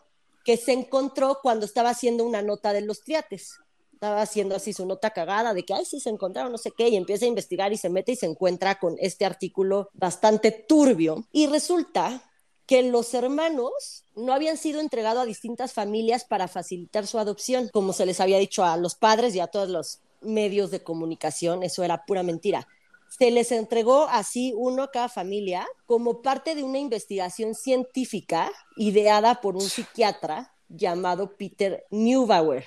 [0.44, 3.58] que se encontró cuando estaba haciendo una nota de los triates.
[3.92, 6.88] Estaba haciendo así su nota cagada de que, ay, sí, se encontraron, no sé qué,
[6.88, 11.26] y empieza a investigar y se mete y se encuentra con este artículo bastante turbio.
[11.32, 12.22] Y resulta
[12.66, 17.92] que los hermanos no habían sido entregados a distintas familias para facilitar su adopción, como
[17.92, 21.82] se les había dicho a los padres y a todos los medios de comunicación, eso
[21.82, 22.68] era pura mentira.
[23.18, 29.40] Se les entregó así uno a cada familia como parte de una investigación científica ideada
[29.40, 32.64] por un psiquiatra llamado Peter Neubauer.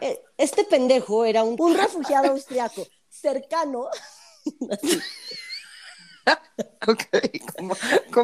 [0.00, 3.88] Eh, este pendejo era un, refugiado austriaco cercano
[6.88, 7.02] ok,
[7.56, 7.74] como,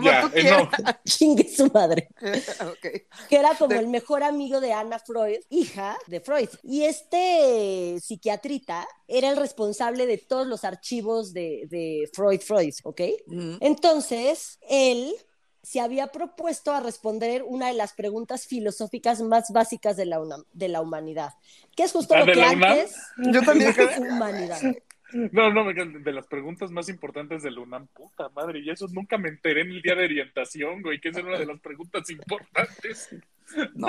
[0.00, 0.68] tú quieras.
[1.04, 2.08] Chingue su madre.
[3.28, 6.48] Que era como el mejor amigo de Anna Freud, hija de Freud.
[6.62, 13.00] Y este psiquiatrita era el responsable de todos los archivos de, Freud, Freud, ¿ok?
[13.60, 15.14] Entonces, él
[15.64, 20.20] se había propuesto a responder una de las preguntas filosóficas más básicas de la,
[20.52, 21.32] de la humanidad,
[21.74, 22.94] que es justo lo que antes...
[23.16, 23.74] Yo también.
[23.98, 24.60] Humanidad.
[25.14, 29.28] No, no, de las preguntas más importantes del UNAM, puta madre, y eso nunca me
[29.28, 33.10] enteré en el día de orientación, güey, que es una de las preguntas importantes.
[33.74, 33.88] No,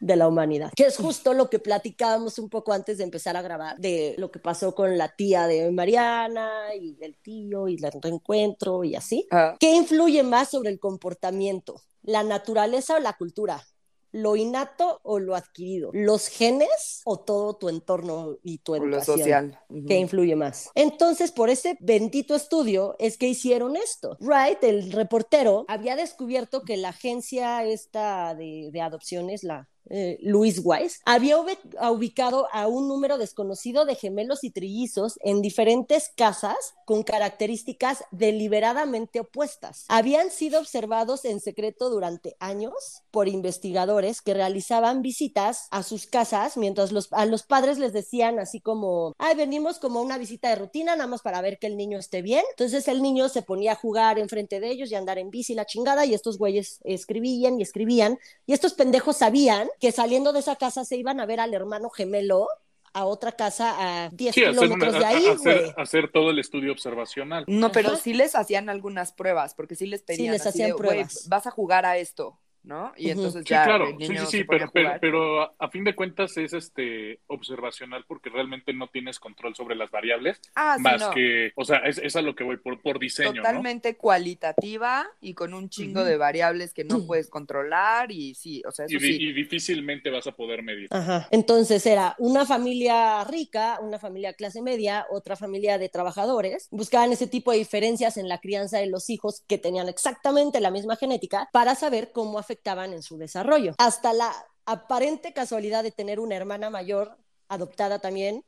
[0.00, 3.42] De la humanidad, que es justo lo que platicábamos un poco antes de empezar a
[3.42, 6.48] grabar, de lo que pasó con la tía de Mariana
[6.80, 9.26] y del tío y el reencuentro y así.
[9.32, 9.56] Ah.
[9.58, 11.82] ¿Qué influye más sobre el comportamiento?
[12.02, 13.62] ¿La naturaleza o la cultura?
[14.12, 18.90] Lo innato o lo adquirido, los genes o todo tu entorno y tu educación.
[18.90, 19.60] Lo social.
[19.86, 20.70] ¿Qué influye más?
[20.74, 24.16] Entonces, por ese bendito estudio es que hicieron esto.
[24.20, 30.60] Wright, el reportero, había descubierto que la agencia esta de, de adopciones, la eh, Luis
[30.64, 37.02] Weiss, había ubicado a un número desconocido de gemelos y trillizos en diferentes casas con
[37.02, 39.84] características deliberadamente opuestas.
[39.88, 46.56] Habían sido observados en secreto durante años por investigadores que realizaban visitas a sus casas
[46.56, 50.56] mientras los, a los padres les decían así como, ay, venimos como una visita de
[50.56, 52.44] rutina nada más para ver que el niño esté bien.
[52.50, 55.66] Entonces el niño se ponía a jugar enfrente de ellos y andar en bici la
[55.66, 60.56] chingada y estos güeyes escribían y escribían y estos pendejos sabían que saliendo de esa
[60.56, 62.48] casa se iban a ver al hermano gemelo
[62.92, 67.44] a otra casa a 10 kilómetros de ahí, hacer, hacer, todo el estudio observacional.
[67.46, 70.26] No, pero sí les hacían algunas pruebas, porque sí les pedían.
[70.26, 71.28] Sí les hacían pruebas.
[71.28, 72.38] vas a jugar a esto.
[72.62, 72.92] ¿No?
[72.96, 75.68] Y entonces sí, ya claro, el niño sí, sí, sí, pero, a pero, a, a
[75.70, 80.74] fin de cuentas es este observacional porque realmente no tienes control sobre las variables, Ah,
[80.76, 81.10] sí, más no.
[81.12, 83.42] que, o sea, es, es a lo que voy por, por diseño, ¿no?
[83.42, 88.72] Totalmente cualitativa y con un chingo de variables que no puedes controlar y sí, o
[88.72, 89.22] sea, eso Y, di- sí.
[89.24, 90.88] y difícilmente vas a poder medir.
[90.90, 91.28] Ajá.
[91.30, 96.68] Entonces era una familia rica, una familia clase media, otra familia de trabajadores.
[96.70, 100.70] Buscaban ese tipo de diferencias en la crianza de los hijos que tenían exactamente la
[100.70, 103.74] misma genética para saber cómo afectaban en su desarrollo.
[103.78, 104.32] Hasta la
[104.66, 107.16] aparente casualidad de tener una hermana mayor
[107.48, 108.44] adoptada también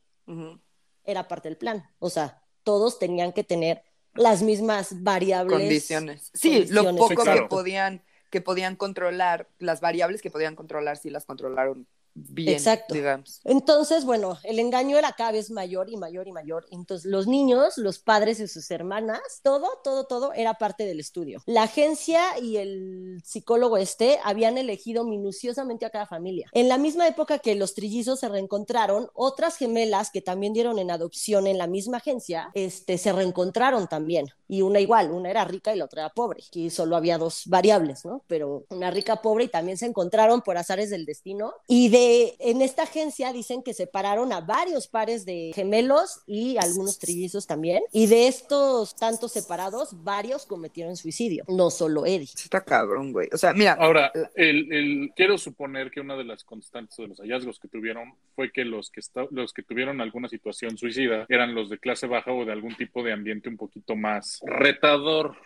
[1.05, 1.89] era parte del plan.
[1.99, 3.83] O sea, todos tenían que tener
[4.15, 5.59] las mismas variables.
[5.59, 6.31] Condiciones.
[6.35, 11.11] Sí, lo poco Sí, que podían que podían controlar, las variables que podían controlar, sí
[11.11, 12.95] las controlaron bien, Exacto.
[12.95, 13.41] digamos.
[13.45, 16.67] Entonces, bueno, el engaño era cada vez mayor y mayor y mayor.
[16.71, 21.43] Entonces, los niños, los padres y sus hermanas, todo, todo, todo era parte del estudio.
[21.47, 26.49] La agencia y el psicólogo este habían elegido minuciosamente a cada familia.
[26.53, 30.91] En la misma época que los trillizos se reencontraron, otras gemelas que también dieron en
[30.91, 34.27] adopción en la misma agencia, este, se reencontraron también.
[34.49, 36.43] Y una igual, una era rica y la otra era pobre.
[36.47, 38.25] Aquí solo había dos variables, ¿no?
[38.27, 41.55] Pero una rica, pobre y también se encontraron por azares del destino.
[41.69, 46.99] Y de en esta agencia dicen que separaron a varios pares de gemelos y algunos
[46.99, 47.83] trillizos también.
[47.93, 52.29] Y de estos tantos separados, varios cometieron suicidio, no solo Eddie.
[52.35, 53.29] Está cabrón, güey.
[53.33, 57.19] O sea, mira, Ahora, el, el- quiero suponer que una de las constantes de los
[57.21, 61.69] hallazgos que tuvieron fue que los que, los que tuvieron alguna situación suicida eran los
[61.71, 65.37] de clase baja o de algún tipo de ambiente un poquito más retador.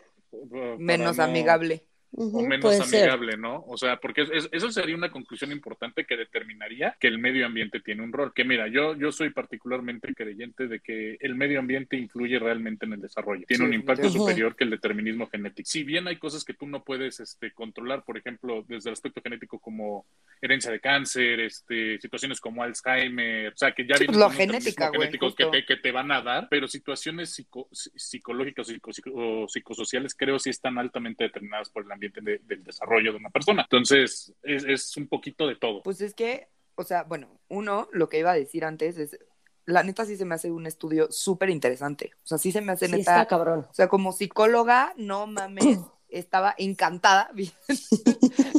[0.50, 1.85] para menos no- amigable.
[2.16, 2.83] O menos ser.
[3.00, 3.64] amigable, ¿no?
[3.66, 7.46] O sea, porque es- es- eso sería una conclusión importante que determinaría que el medio
[7.46, 8.33] ambiente tiene un rol.
[8.35, 12.92] Que mira, yo, yo soy particularmente creyente de que el medio ambiente influye realmente en
[12.94, 13.44] el desarrollo.
[13.46, 15.68] Tiene Sí, un impacto superior que el determinismo genético.
[15.68, 19.20] Si bien hay cosas que tú no puedes este, controlar, por ejemplo, desde el aspecto
[19.22, 20.07] genético como
[20.40, 24.88] herencia de cáncer, este, situaciones como Alzheimer, o sea, que ya Sí, vienen lo genética,
[24.88, 29.12] güey, genético que te, que te van a dar, pero situaciones psico- psicológicas o psico-
[29.14, 33.31] o psicosociales creo sí están altamente determinadas por el ambiente de- del desarrollo de una
[33.31, 33.62] persona.
[33.62, 35.83] Entonces, es, es un poquito de todo.
[35.83, 39.19] Pues es que, o sea, bueno, uno, lo que iba a decir antes es,
[39.67, 42.12] la neta sí se me hace un estudio súper interesante.
[42.25, 43.67] O sea, sí se me hace Sí, neta, está cabrón.
[43.71, 45.64] o sea, como psicóloga, no mames,
[46.09, 47.53] estaba encantada vi-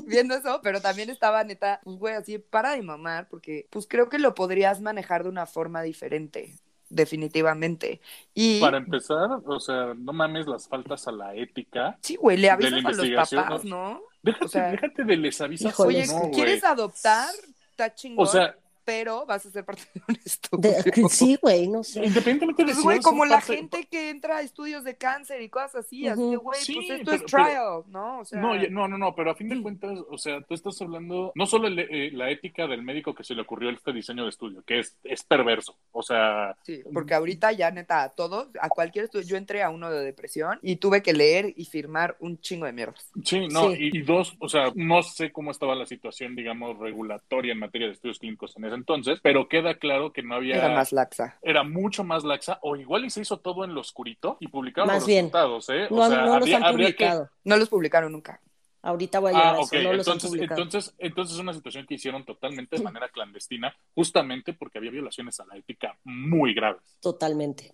[0.08, 4.10] viendo eso, pero también estaba neta, pues güey, así para de mamar, porque pues creo
[4.10, 6.56] que lo podrías manejar de una forma diferente,
[6.90, 8.02] definitivamente.
[8.34, 11.98] Y Para empezar, o sea, no mames las faltas a la ética.
[12.02, 13.94] sí, güey, le avisas a los papás, ¿no?
[13.94, 14.02] ¿no?
[14.24, 15.80] Déjate, O sea, déjate de les avisas.
[15.80, 16.32] Oye, no.
[16.32, 17.30] ¿quieres adoptar?
[17.72, 20.16] Está chingón, O sea, pero vas a ser parte de un
[20.62, 21.10] De- estudio.
[21.10, 22.06] sí, güey, no sé.
[22.06, 25.50] independientemente de Pues, güey, como la parte- gente que entra a estudios de cáncer y
[25.50, 28.20] cosas así, así de, güey, Sí, pues esto pero- es pero- trial, ¿no?
[28.20, 30.80] O sea, No, no, no, no, pero a fin de cuentas, o sea, tú estás
[30.82, 34.24] hablando no solo el- eh, la ética del médico que se le ocurrió este diseño
[34.24, 38.50] de estudio, que es, es perverso, o sea, sí, porque ahorita ya neta, a todos,
[38.62, 42.16] a cualquier estudio, yo entré a uno de depresión y tuve que leer y firmar
[42.20, 43.10] un chingo de mierdas.
[43.24, 43.90] sí, no, Sí.
[43.94, 47.88] Y, y dos, o sea, no sé cómo estaba la situación, digamos, regulatoria en materia
[47.88, 50.56] de estudios clínicos en ese entonces, pero queda claro que no había...
[50.58, 51.38] Era más laxa.
[51.42, 54.88] era mucho más laxa, o igual y se hizo todo en lo oscurito y publicaron
[54.88, 55.26] Más los bien.
[55.26, 55.88] resultados, ¿eh?
[55.90, 57.30] O No, sea, no los han que- publicado.
[57.44, 58.40] No los publicaron nunca.
[58.82, 60.62] Ahorita voy a llegar Ah, a no los han publicado.
[60.62, 65.40] entonces, entonces es una situación que hicieron totalmente de manera clandestina, justamente porque había violaciones
[65.40, 66.98] a la ética muy graves.
[67.02, 67.74] Totalmente.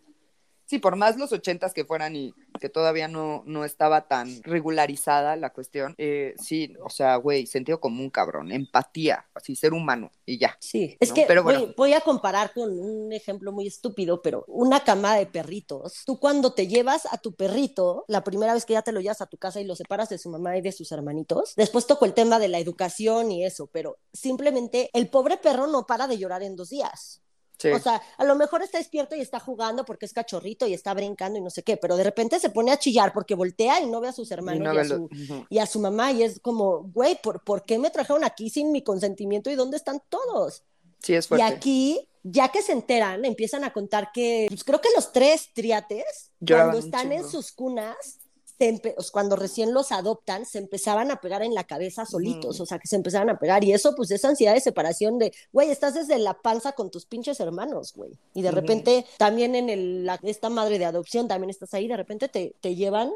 [0.66, 5.36] Sí, por más los ochentas que fueran y que todavía no, no estaba tan regularizada
[5.36, 10.38] la cuestión, eh, sí, o sea, güey, sentido común, cabrón, empatía, así, ser humano y
[10.38, 10.56] ya.
[10.62, 11.15] Sí, es ¿no?
[11.15, 11.43] que Pero
[11.76, 16.04] voy a comparar con un ejemplo muy estúpido, pero una camada de perritos.
[16.06, 19.21] Tú cuando te llevas a tu perrito, la primera vez que ya te lo llevas
[19.21, 22.06] a tu casa y lo separas de su mamá y de sus hermanitos, después toco
[22.06, 26.19] el tema de la educación y eso, pero simplemente el pobre perro no para de
[26.19, 27.21] llorar en dos días.
[27.62, 27.69] Sí.
[27.69, 30.93] O sea, a lo mejor está despierto y está jugando porque es cachorrito y está
[30.95, 33.86] brincando y no sé qué, pero de repente se pone a chillar porque voltea y
[33.88, 35.10] no ve a sus Y hermanos no y, a su,
[35.50, 38.71] y a su mamá y es como, güey, ¿por, ¿por qué me trajeron aquí sin
[38.71, 40.63] mi consentimiento y dónde están todos?
[41.00, 41.45] Sí, es Y fuerte.
[41.45, 46.31] aquí, ya que se enteran, empiezan a contar que, pues creo que los tres triates,
[46.40, 48.21] Lloraban cuando están en sus cunas,
[49.12, 52.88] cuando recién los adoptan, se empezaban a pegar en la cabeza solitos, o sea, que
[52.88, 53.64] se empezaban a pegar.
[53.64, 57.06] Y eso, pues, esa ansiedad de separación de, güey, estás desde la panza con tus
[57.06, 58.12] pinches hermanos, güey.
[58.34, 61.98] Y de repente, también en el, la- esta madre de adopción, también estás ahí, de
[61.98, 63.12] repente te, te llevan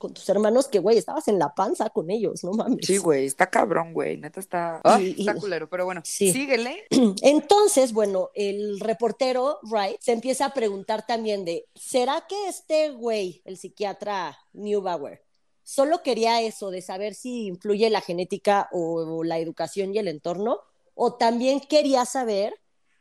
[0.00, 2.86] con tus hermanos que, güey, estabas en la panza con ellos, no mames.
[2.86, 4.80] Sí, güey, está cabrón, güey, neta está...
[4.98, 6.32] Y- está y- culero, pero bueno, Sí.
[6.32, 6.84] síguele.
[7.22, 13.42] Entonces, bueno, el reportero Wright se empieza a preguntar también de, ¿será que este güey,
[13.44, 15.22] el psiquiatra Neubauer,
[15.62, 20.60] solo quería eso de saber si influye la genética o, la educación y el entorno,
[20.94, 22.54] o también quería saber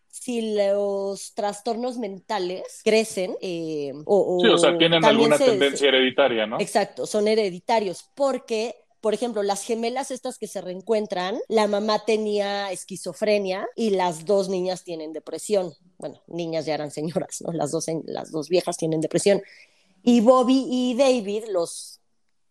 [0.09, 6.59] si los trastornos mentales crecen eh, o, sí, o sea, tienen alguna tendencia hereditaria, ¿no?
[6.59, 12.71] Exacto, son hereditarios, porque por ejemplo, las gemelas estas que se reencuentran, la mamá tenía
[12.71, 15.73] esquizofrenia y las dos niñas tienen depresión.
[15.97, 17.53] Bueno, niñas ya eran señoras, ¿no?
[17.53, 19.41] Las dos, las dos viejas tienen depresión.
[20.03, 22.01] Y Bobby y David, los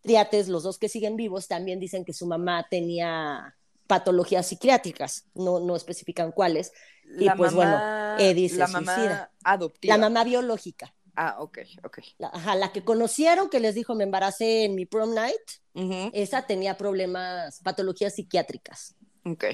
[0.00, 3.57] triates, los dos que siguen vivos, también dicen que su mamá tenía
[3.88, 6.72] patologías psiquiátricas, no, no especifican cuáles.
[7.18, 7.76] y pues bueno,
[8.18, 9.96] Eddie se la Mamá adoptiva.
[9.96, 10.94] La mamá biológica.
[11.16, 11.98] Ah, ok, ok.
[12.18, 16.46] La, ajá, la que conocieron que les dijo me embaracé en mi prom night, esa
[16.46, 18.94] tenía problemas, patologías psiquiátricas.
[19.24, 19.44] Ok.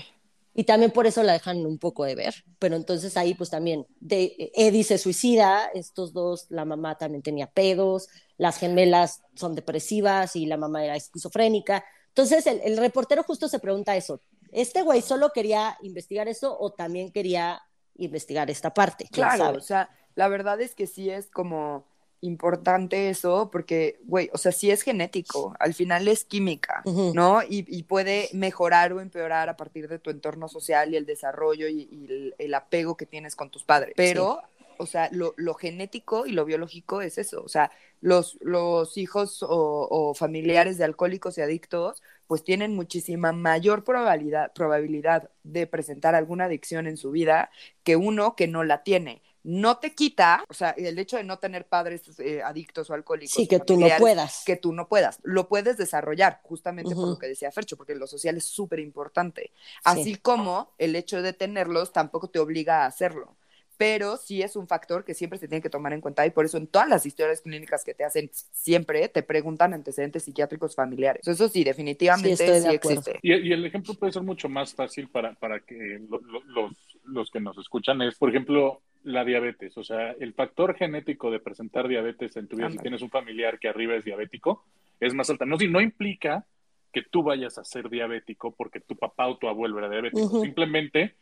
[0.56, 2.44] Y también por eso la dejan un poco de ver.
[2.58, 7.50] Pero entonces ahí pues también de, Eddie se suicida, estos dos, la mamá también tenía
[7.50, 11.84] pedos, las gemelas son depresivas y la mamá era esquizofrénica.
[12.14, 14.20] Entonces el, el reportero justo se pregunta eso,
[14.52, 17.62] ¿este güey solo quería investigar eso o también quería
[17.96, 19.08] investigar esta parte?
[19.10, 21.84] Claro, o sea la verdad es que sí es como
[22.20, 27.42] importante eso, porque, güey, o sea, sí es genético, al final es química, ¿no?
[27.46, 32.32] Y, puede mejorar o empeorar a partir de tu entorno social y el desarrollo y,
[32.38, 33.92] el, apego que tienes con tus padres.
[33.94, 34.40] Pero,
[34.78, 37.70] o sea, lo, genético y lo biológico es eso, o sea,
[38.00, 44.52] los, los hijos o, o, familiares de alcohólicos y adictos, pues tienen muchísima mayor probabilidad,
[44.52, 47.50] probabilidad de presentar alguna adicción en su vida
[47.82, 51.38] que uno que no la tiene no te quita, o sea, el hecho de no
[51.38, 53.34] tener padres eh, adictos o alcohólicos.
[53.34, 54.42] Sí, que tú no puedas.
[54.46, 55.18] Que tú no puedas.
[55.22, 59.52] Lo puedes desarrollar, justamente por lo que decía Fercho, porque lo social es súper importante.
[59.84, 63.36] Así como el hecho de tenerlos tampoco te obliga a hacerlo.
[63.76, 66.44] Pero sí es un factor que siempre se tiene que tomar en cuenta y por
[66.44, 71.26] eso en todas las historias clínicas que te hacen siempre te preguntan antecedentes psiquiátricos familiares.
[71.26, 73.18] Eso sí, definitivamente sí, existe.
[73.22, 76.72] Y, el ejemplo puede ser mucho más fácil para, para que los,
[77.04, 81.38] los que nos escuchan es, por ejemplo, la diabetes, o sea, el factor genético de
[81.38, 84.64] presentar diabetes en tu vida, si tienes un familiar que arriba es diabético,
[84.98, 85.44] es más alta.
[85.44, 86.46] No, no implica
[86.92, 90.40] que tú vayas a ser diabético porque tu papá o tu abuelo era diabético.
[90.40, 91.14] Simplemente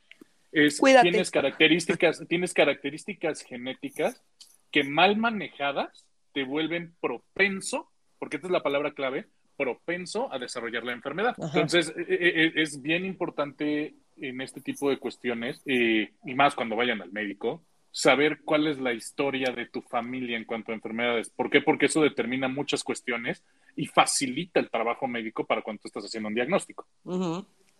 [0.52, 4.22] es, tienes características, tienes características genéticas
[4.70, 9.26] que mal manejadas te vuelven propenso, porque esta es la palabra clave,
[9.56, 11.34] propenso a desarrollar la enfermedad.
[11.38, 16.54] Entonces, e, e, e, es bien importante en este tipo de cuestiones, eh, y más
[16.54, 20.74] cuando vayan al médico, saber cuál es la historia de tu familia en cuanto a
[20.74, 21.30] enfermedades.
[21.30, 21.60] ¿Por qué?
[21.60, 23.44] Porque eso determina muchas cuestiones
[23.76, 26.86] y facilita el trabajo médico para cuando estás haciendo un diagnóstico.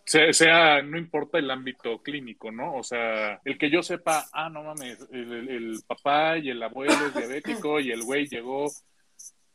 [0.05, 2.75] Sea, no importa el ámbito clínico, ¿no?
[2.75, 7.13] O sea, el que yo sepa, ah, no mames, el papá y el abuelo es
[7.15, 8.67] diabético y el güey llegó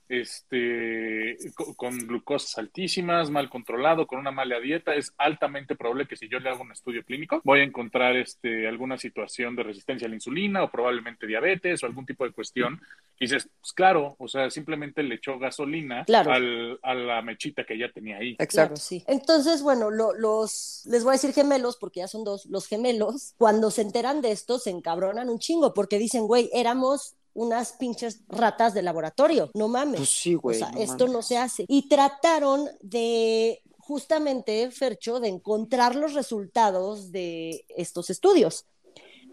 [0.08, 1.36] este,
[1.76, 6.40] con glucosas altísimas, mal controlado, con una mala dieta, es altamente probable que si yo
[6.40, 10.16] le hago un estudio clínico, voy a encontrar este, alguna situación de resistencia a la
[10.16, 12.80] insulina o probablemente diabetes o algún tipo de cuestión.
[13.20, 17.78] Y dices, pues claro, o sea, simplemente le echó gasolina al, a la mechita que
[17.78, 18.36] ya tenía ahí.
[18.38, 18.76] Exacto.
[18.76, 19.04] sí.
[19.06, 23.70] Entonces, bueno, los, les voy a decir gemelos, porque ya son dos, los gemelos, cuando
[23.70, 28.74] se enteran de esto, se encabronan un chingo, porque dicen, güey, éramos unas pinches ratas
[28.74, 29.48] de laboratorio.
[29.54, 30.00] No mames.
[30.00, 30.56] Pues sí, güey.
[30.56, 31.64] O sea, esto no se hace.
[31.68, 38.66] Y trataron de justamente, Fercho, de encontrar los resultados de estos estudios.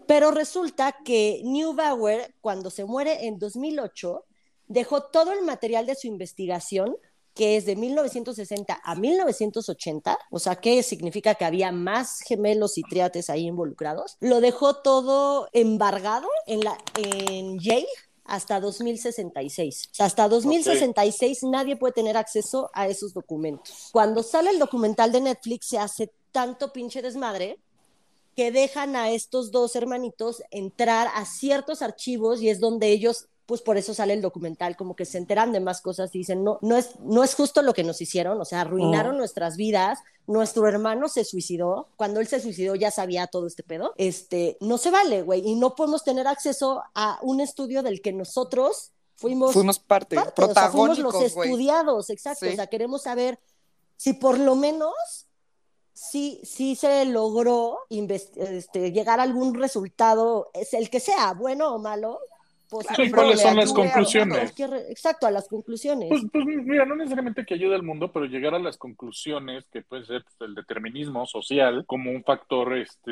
[0.06, 4.24] Pero resulta que Neubauer, cuando se muere en 2008,
[4.68, 6.96] dejó todo el material de su investigación
[7.36, 12.82] que es de 1960 a 1980, o sea, ¿qué significa que había más gemelos y
[12.82, 17.86] triates ahí involucrados, lo dejó todo embargado en, la, en Yale
[18.24, 19.88] hasta 2066.
[19.92, 23.90] O sea, hasta 2066 nadie puede tener acceso a esos documentos.
[23.92, 27.58] Cuando sale el documental de Netflix se hace tanto pinche desmadre
[28.34, 33.62] que dejan a estos dos hermanitos entrar a ciertos archivos y es donde ellos pues
[33.62, 36.58] por eso sale el documental, como que se enteran de más cosas y dicen, no,
[36.62, 39.18] no es, no es justo lo que nos hicieron, o sea, arruinaron oh.
[39.18, 43.94] nuestras vidas, nuestro hermano se suicidó, cuando él se suicidó ya sabía todo este pedo,
[43.96, 48.12] este, no se vale, güey, y no podemos tener acceso a un estudio del que
[48.12, 53.38] nosotros fuimos, fuimos parte, protagónicos, fuimos los estudiados, exacto, o sea, queremos saber
[53.96, 54.92] si por lo menos
[55.92, 61.78] sí, sí se logró este, llegar a algún resultado, es el que sea, bueno o
[61.78, 62.18] malo,
[62.68, 64.54] ¿Cuáles son las conclusiones?
[64.88, 66.08] exacto, a las conclusiones.
[66.08, 69.82] Pues, pues, mira, no necesariamente que ayude al mundo, pero llegar a las conclusiones que
[69.82, 73.10] puede ser pues, el determinismo social como un factor este,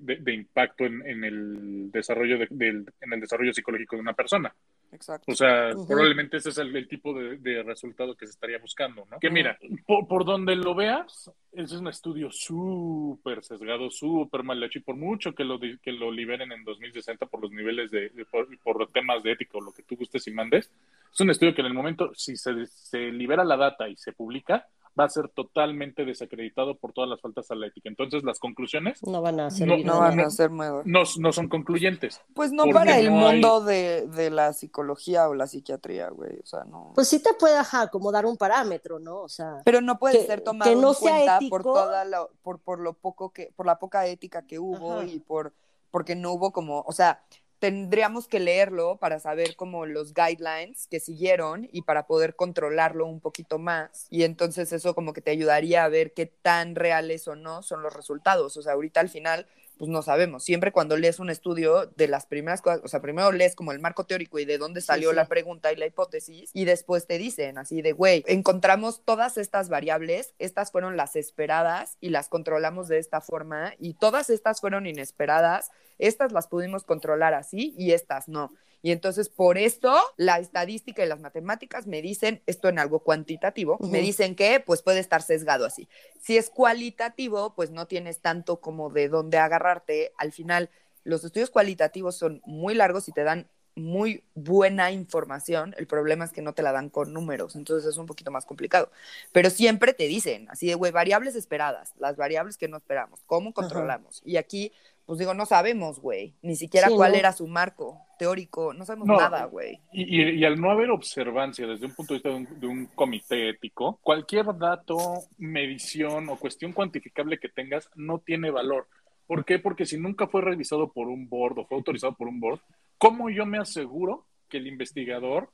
[0.00, 4.54] de, impacto en, el desarrollo en el desarrollo psicológico de una persona.
[4.92, 5.32] Exacto.
[5.32, 9.18] O sea, probablemente ese es el, tipo de, resultado que se estaría buscando, ¿no?
[9.18, 14.78] Que mira, por, donde lo veas, ese es un estudio súper sesgado, súper mal hecho,
[14.78, 18.46] y por mucho que lo, que lo liberen en 2060 por los niveles de, por,
[18.60, 20.70] por, temas de ética o lo que tú gustes y mandes,
[21.12, 24.12] es un estudio que en el momento, si se, se libera la data y se
[24.12, 24.66] publica,
[24.98, 27.88] va a ser totalmente desacreditado por todas las faltas a la ética.
[27.88, 32.20] Entonces, las conclusiones no van a ser, no, van a ser no, no, son concluyentes.
[32.34, 36.38] Pues no para el mundo de, de, la psicología o la psiquiatría, güey.
[36.42, 36.92] O sea, no.
[36.94, 37.56] Pues sí te puede
[37.90, 39.22] como dar un parámetro, ¿no?
[39.22, 39.62] O sea.
[39.64, 43.52] Pero no puede ser tomado en cuenta por toda la, por, por lo poco que,
[43.54, 45.52] por la poca ética que hubo y por
[45.96, 47.22] porque no hubo como, o sea,
[47.58, 53.20] tendríamos que leerlo para saber como los guidelines que siguieron y para poder controlarlo un
[53.20, 54.06] poquito más.
[54.10, 57.82] Y entonces eso como que te ayudaría a ver qué tan reales o no son
[57.82, 58.56] los resultados.
[58.56, 59.46] O sea, ahorita al final
[59.78, 60.44] pues no sabemos.
[60.44, 63.78] Siempre cuando lees un estudio de las primeras cosas, o sea, primero lees como el
[63.78, 67.58] marco teórico y de dónde salió la pregunta y la hipótesis, y después te dicen
[67.58, 72.98] así de, güey, encontramos todas estas variables, estas fueron las esperadas y las controlamos de
[72.98, 78.52] esta forma, y todas estas fueron inesperadas, estas las pudimos controlar así y estas no.
[78.86, 83.78] Y entonces por esto la estadística y las matemáticas me dicen esto en algo cuantitativo,
[83.80, 85.88] me dicen que pues puede estar sesgado así.
[86.20, 90.12] Si es cualitativo, pues no tienes tanto como de dónde agarrarte.
[90.18, 90.70] Al final,
[91.02, 96.32] los estudios cualitativos son muy largos y te dan muy buena información, el problema es
[96.32, 98.90] que no te la dan con números, entonces es un poquito más complicado.
[99.32, 103.52] Pero siempre te dicen, así de, güey, variables esperadas, las variables que no esperamos, cómo
[103.52, 104.22] controlamos.
[104.24, 104.72] Y aquí
[105.06, 109.44] pues digo, no sabemos, güey, ni siquiera cuál era su marco teórico, no sabemos nada,
[109.44, 109.78] güey.
[109.92, 114.46] Y, al no haber observancia desde un punto de vista de un, comité ético, cualquier
[114.58, 114.98] dato,
[115.38, 118.88] medición o cuestión cuantificable que tengas no tiene valor.
[119.28, 119.60] ¿Por qué?
[119.60, 122.60] Porque si nunca fue revisado por un board o fue autorizado por un board,
[122.98, 125.52] ¿cómo yo me aseguro que el investigador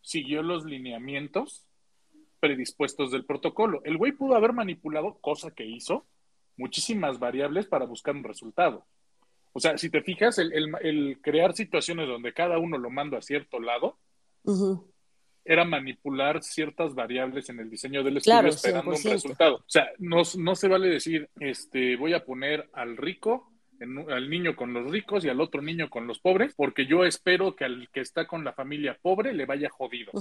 [0.00, 1.66] siguió los lineamientos
[2.38, 3.80] predispuestos del protocolo?
[3.84, 6.06] El güey pudo haber manipulado, cosa que hizo,
[6.56, 8.86] muchísimas variables para buscar un resultado.
[9.52, 13.60] O sea, si te fijas, el, crear situaciones donde cada uno lo manda a cierto
[13.60, 13.98] lado,
[15.44, 19.56] era manipular ciertas variables en el diseño del estudio esperando un resultado.
[19.56, 23.51] O sea, no, no se vale decir, este, voy a poner al rico
[23.82, 27.56] al niño con los ricos y al otro niño con los pobres, porque yo espero
[27.56, 30.12] que al que está con la familia pobre le vaya jodido.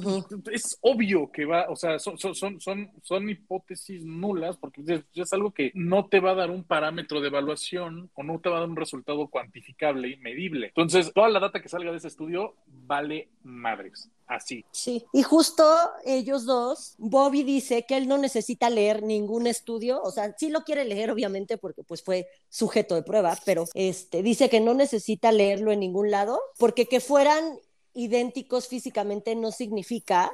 [0.51, 5.51] Es obvio que va, o sea, son, son, son, son hipótesis nulas, porque es, algo
[5.51, 8.59] que no te va a dar un parámetro de evaluación o no te va a
[8.61, 10.67] dar un resultado cuantificable y medible.
[10.67, 14.65] Entonces, toda la data que salga de ese estudio vale madres así.
[14.71, 15.63] Sí, y justo
[16.05, 20.63] ellos dos, Bobby dice que él no necesita leer ningún estudio, o sea, sí lo
[20.63, 25.31] quiere leer obviamente porque pues fue sujeto de prueba, pero este dice que no necesita
[25.31, 27.59] leerlo en ningún lado porque que fueran
[27.93, 30.31] idénticos físicamente no significa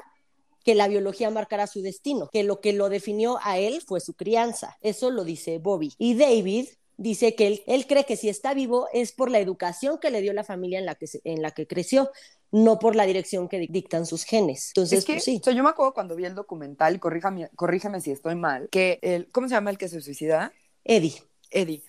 [0.64, 4.14] que la biología marcara su destino, que lo que lo definió a él fue su
[4.16, 4.78] crianza.
[4.82, 5.94] Eso lo dice Bobby.
[5.98, 6.68] Y David
[6.98, 10.20] dice que él, él, cree que si está vivo es por la educación que le
[10.20, 12.12] dio la familia en la que, en la que creció,
[12.52, 14.70] no por la dirección que dictan sus genes.
[14.70, 15.42] Entonces, que, pues sí.
[15.44, 19.48] yo me acuerdo cuando vi el documental, corríjame, corrígeme si estoy mal, que el, ¿cómo
[19.48, 20.54] se llama el que se suicida?
[20.84, 21.22] Eddie.
[21.52, 21.84] Eddie.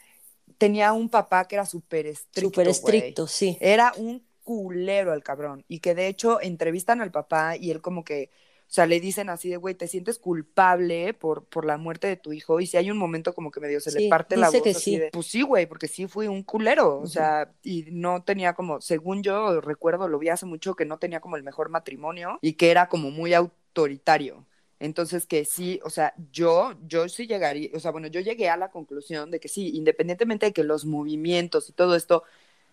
[0.57, 2.49] Tenía un papá que era súper estricto.
[2.49, 3.57] Súper estricto, sí.
[3.61, 5.65] Era un culero el cabrón.
[5.69, 8.31] Y que de hecho entrevistan al papá y él como que
[8.69, 12.17] o sea, le dicen así de, güey, te sientes culpable por, por la muerte de
[12.17, 12.61] tu hijo.
[12.61, 15.09] Y si hay un momento como que medio se le parte la voz así de,
[15.11, 17.01] pues sí, güey, porque sí fui un culero.
[17.01, 20.99] O sea, y no tenía como, según yo recuerdo, lo vi hace mucho, que no
[20.99, 24.45] tenía como el mejor matrimonio y que era como muy autoritario.
[24.81, 28.59] Entonces, que sí, o sea, yo, yo sí llegaría, o sea, bueno, yo llegué a
[28.59, 32.23] la conclusión de que sí, independientemente de que los movimientos y todo esto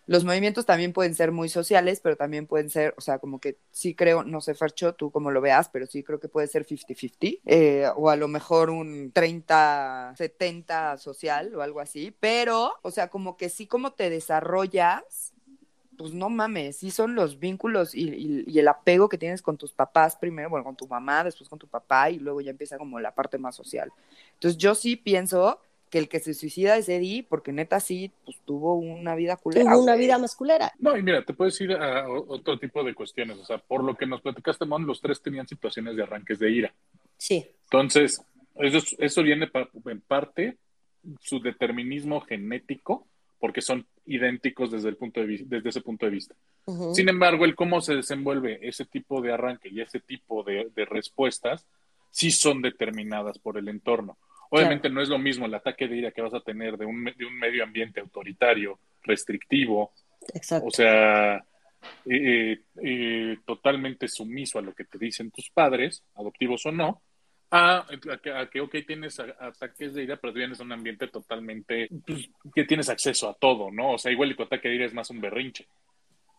[0.08, 3.58] los movimientos también pueden ser muy sociales, pero también pueden ser, o sea, como que
[3.72, 6.66] sí creo, no sé, Fercho, tú como lo veas, pero sí creo que puede ser
[6.66, 13.10] 50-50, eh, o a lo mejor un 30-70 social o algo así, pero, o sea,
[13.10, 15.34] como que sí como te desarrollas,
[15.98, 19.74] pues no mames, sí son los vínculos y, y, el apego que tienes con tus
[19.74, 23.00] papás primero, bueno, con tu mamá, después con tu papá y luego ya empieza como
[23.00, 23.92] la parte más social.
[24.34, 25.60] Entonces yo sí pienso
[25.96, 29.72] que el que se suicida es Eddie, porque neta sí, pues tuvo una vida culera.
[29.72, 30.74] Tuvo una vida más culera.
[30.78, 33.38] No, y mira, te puedes ir a otro tipo de cuestiones.
[33.38, 36.52] O sea, por lo que nos platicaste, Mon, los tres tenían situaciones de arranques de
[36.52, 36.74] ira.
[37.18, 37.48] Sí.
[37.64, 38.22] Entonces,
[38.56, 39.50] eso, eso viene
[39.86, 40.58] en parte
[41.22, 43.08] su determinismo genético,
[43.40, 46.36] porque son idénticos desde, el punto de, desde ese punto de vista.
[46.92, 50.84] Sin embargo, el cómo se desenvuelve ese tipo de arranque y ese tipo de, de
[50.84, 51.66] respuestas,
[52.12, 54.18] sí son determinadas por el entorno.
[54.56, 57.04] Obviamente no es lo mismo el ataque de ira que vas a tener de un,
[57.04, 59.92] de un medio ambiente autoritario, restrictivo.
[60.34, 60.68] Exacto.
[60.68, 61.44] O sea,
[62.06, 67.02] eh, eh, totalmente sumiso a lo que te dicen tus padres, adoptivos o no,
[67.52, 67.86] a,
[68.52, 72.90] que, ok, tienes ataques de ira, pero vienes en un ambiente totalmente, pues, que tienes
[72.90, 73.94] acceso a todo, ¿no?
[73.94, 75.68] O sea, igual y tu ataque de ira es más un berrinche.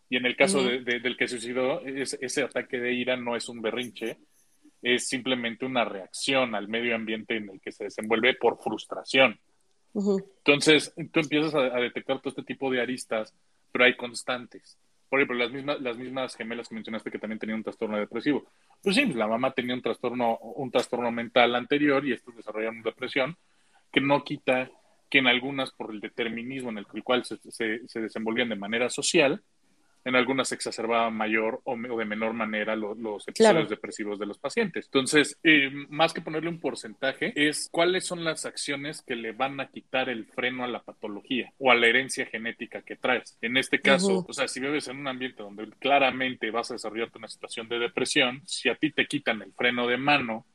[0.09, 4.17] Y en el caso del que suicidó, ese ataque de ira no es un berrinche,
[4.81, 9.39] es simplemente una reacción al medio ambiente en el que se desenvuelve por frustración.
[9.93, 13.33] Entonces, tú empiezas a, detectar todo este tipo de aristas,
[13.71, 14.77] pero hay constantes.
[15.09, 18.45] Por ejemplo, las mismas, las mismas gemelas que mencionaste que también tenían un trastorno depresivo.
[18.83, 23.37] Pues sí, la mamá tenía un trastorno, un trastorno mental anterior y estos desarrollaron depresión,
[23.91, 24.69] que no quita
[25.09, 29.41] que en algunas, por el determinismo en el cual se, se desenvolvían de manera social,
[30.07, 34.85] en algunas se exacerbaba mayor o, de menor manera los episodios depresivos de los pacientes.
[34.85, 39.59] Entonces, eh, más que ponerle un porcentaje, es cuáles son las acciones que le van
[39.59, 43.37] a quitar el freno a la patología o a la herencia genética que traes.
[43.41, 47.17] En este caso, o sea, si vives en un ambiente donde claramente vas a desarrollarte
[47.17, 50.45] una situación de depresión, si a ti te quitan el freno de mano,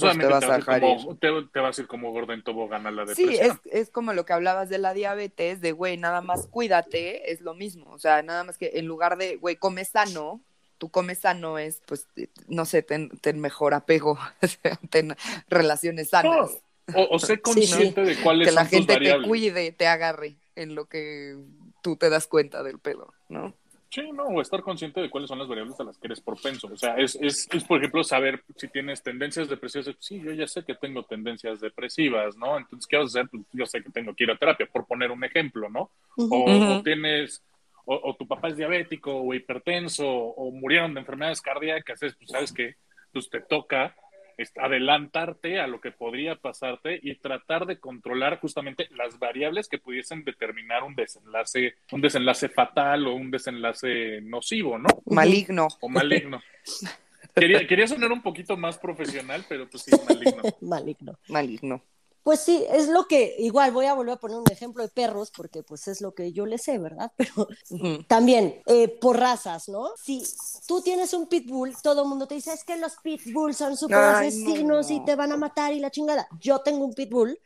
[0.00, 3.04] pues te, vas a como, te, vas a ir como gordo en tobogán a la
[3.04, 3.28] depresión.
[3.30, 7.32] Sí, es, es como lo que hablabas de la diabetes, de, güey, nada más cuídate,
[7.32, 7.90] es lo mismo.
[7.92, 10.40] O sea, nada más que en lugar de, güey, come sano,
[10.78, 12.06] tú comes sano es, pues,
[12.48, 14.18] no sé, ten, mejor apego,
[14.90, 15.16] ten
[15.48, 16.58] relaciones sanas.
[16.94, 20.74] o, sé consciente de cuáles que son Que la gente te cuide, te agarre en
[20.74, 21.36] lo que
[21.82, 23.54] tú te das cuenta del pedo, ¿no?
[23.96, 26.68] Sí, no, o estar consciente de cuáles son las variables a las que eres propenso.
[26.70, 29.96] O sea, es, es, es, por ejemplo, saber si tienes tendencias depresivas.
[30.00, 32.58] Sí, yo ya sé que tengo tendencias depresivas, ¿no?
[32.58, 33.30] Entonces, ¿qué vas a hacer?
[33.30, 35.92] Pues yo sé que tengo que ir a terapia, por poner un ejemplo, ¿no?
[36.14, 37.42] o, tienes,
[37.86, 42.74] o, tu papá es diabético o hipertenso, o murieron de enfermedades cardíacas, pues sabes que
[43.14, 43.96] pues te toca
[44.56, 50.24] adelantarte a lo que podría pasarte y tratar de controlar justamente las variables que pudiesen
[50.24, 54.88] determinar un desenlace, un desenlace fatal o un desenlace nocivo, ¿no?
[55.06, 55.68] Maligno.
[55.80, 56.40] O maligno.
[57.34, 60.42] Quería, quería sonar un poquito más profesional, pero pues sí, maligno.
[60.60, 61.18] maligno.
[61.28, 61.82] Maligno.
[62.26, 65.30] Pues sí, es lo que, igual voy a volver a poner un ejemplo de perros,
[65.30, 67.12] porque pues es lo que yo le sé, ¿verdad?
[67.16, 67.46] Pero
[68.08, 69.90] también, eh, por razas, ¿no?
[69.96, 70.24] Si
[70.66, 73.98] tú tienes un pitbull, todo el mundo te dice, es que los pitbulls son súper
[73.98, 76.26] asesinos y te van a matar y la chingada.
[76.40, 77.38] Yo tengo un pitbull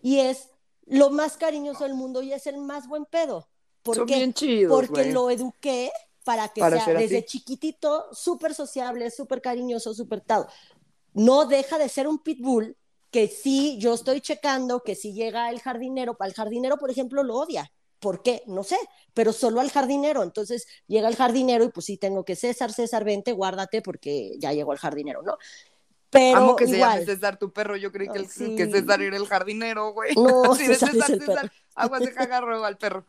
[0.00, 0.48] y es
[0.86, 3.50] lo más cariñoso del mundo y es el más buen pedo.
[3.82, 4.32] ¿Por son bien
[4.70, 5.92] Porque lo eduqué
[6.24, 10.46] para que sea desde chiquitito súper sociable, súper cariñoso, súper tal.
[11.12, 12.74] No deja de ser un pitbull
[13.14, 17.36] que sí, yo estoy checando que si llega el jardinero, al jardinero, por ejemplo, lo
[17.36, 17.70] odia.
[18.00, 18.42] ¿Por qué?
[18.48, 18.76] No sé,
[19.12, 20.24] pero solo al jardinero.
[20.24, 24.52] Entonces llega el jardinero y pues sí tengo que César, César, vente, guárdate porque ya
[24.52, 25.38] llegó el jardinero, ¿no?
[26.10, 29.16] Pero Amo que se llame César tu perro, yo creí que, el, que César era
[29.16, 30.16] el jardinero, güey.
[30.16, 33.04] No, César, César, César, aguas de cagarro al perro.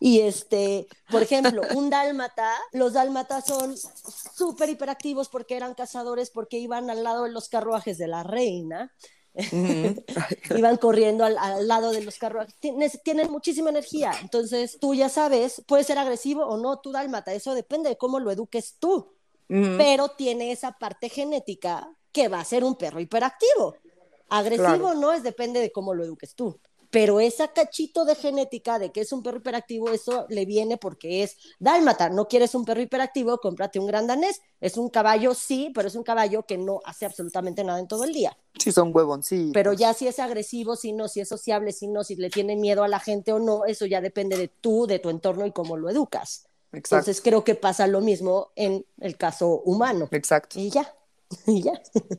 [0.00, 6.58] Y este, por ejemplo, un dálmata, los dálmatas son súper hiperactivos porque eran cazadores, porque
[6.58, 8.92] iban al lado de los carruajes de la reina.
[10.56, 15.84] iban corriendo al, lado de los carruajes, tienen muchísima energía, entonces tú ya sabes, puede
[15.84, 19.14] ser agresivo o no tu dálmata, eso depende de cómo lo eduques tú,
[19.46, 23.76] pero tiene esa parte genética que va a ser un perro hiperactivo.
[24.28, 26.58] Agresivo no es depende de cómo lo eduques tú
[26.90, 31.22] pero esa cachito de genética de que es un perro hiperactivo, eso le viene porque
[31.22, 32.08] es dálmata.
[32.08, 34.40] No quieres un perro hiperactivo, cómprate un gran danés.
[34.60, 38.04] Es un caballo, sí, pero es un caballo que no hace absolutamente nada en todo
[38.04, 38.36] el día.
[38.58, 39.50] Sí, son sí.
[39.52, 42.56] Pero ya si es agresivo, si no, si es sociable, si no, si le tiene
[42.56, 45.52] miedo a la gente o no, eso ya depende de tú, de tu entorno y
[45.52, 46.46] cómo lo educas.
[46.72, 50.08] Entonces creo que pasa lo mismo en el caso humano.
[50.10, 50.58] Exacto.
[50.58, 50.94] Y ya.
[51.46, 51.72] ya.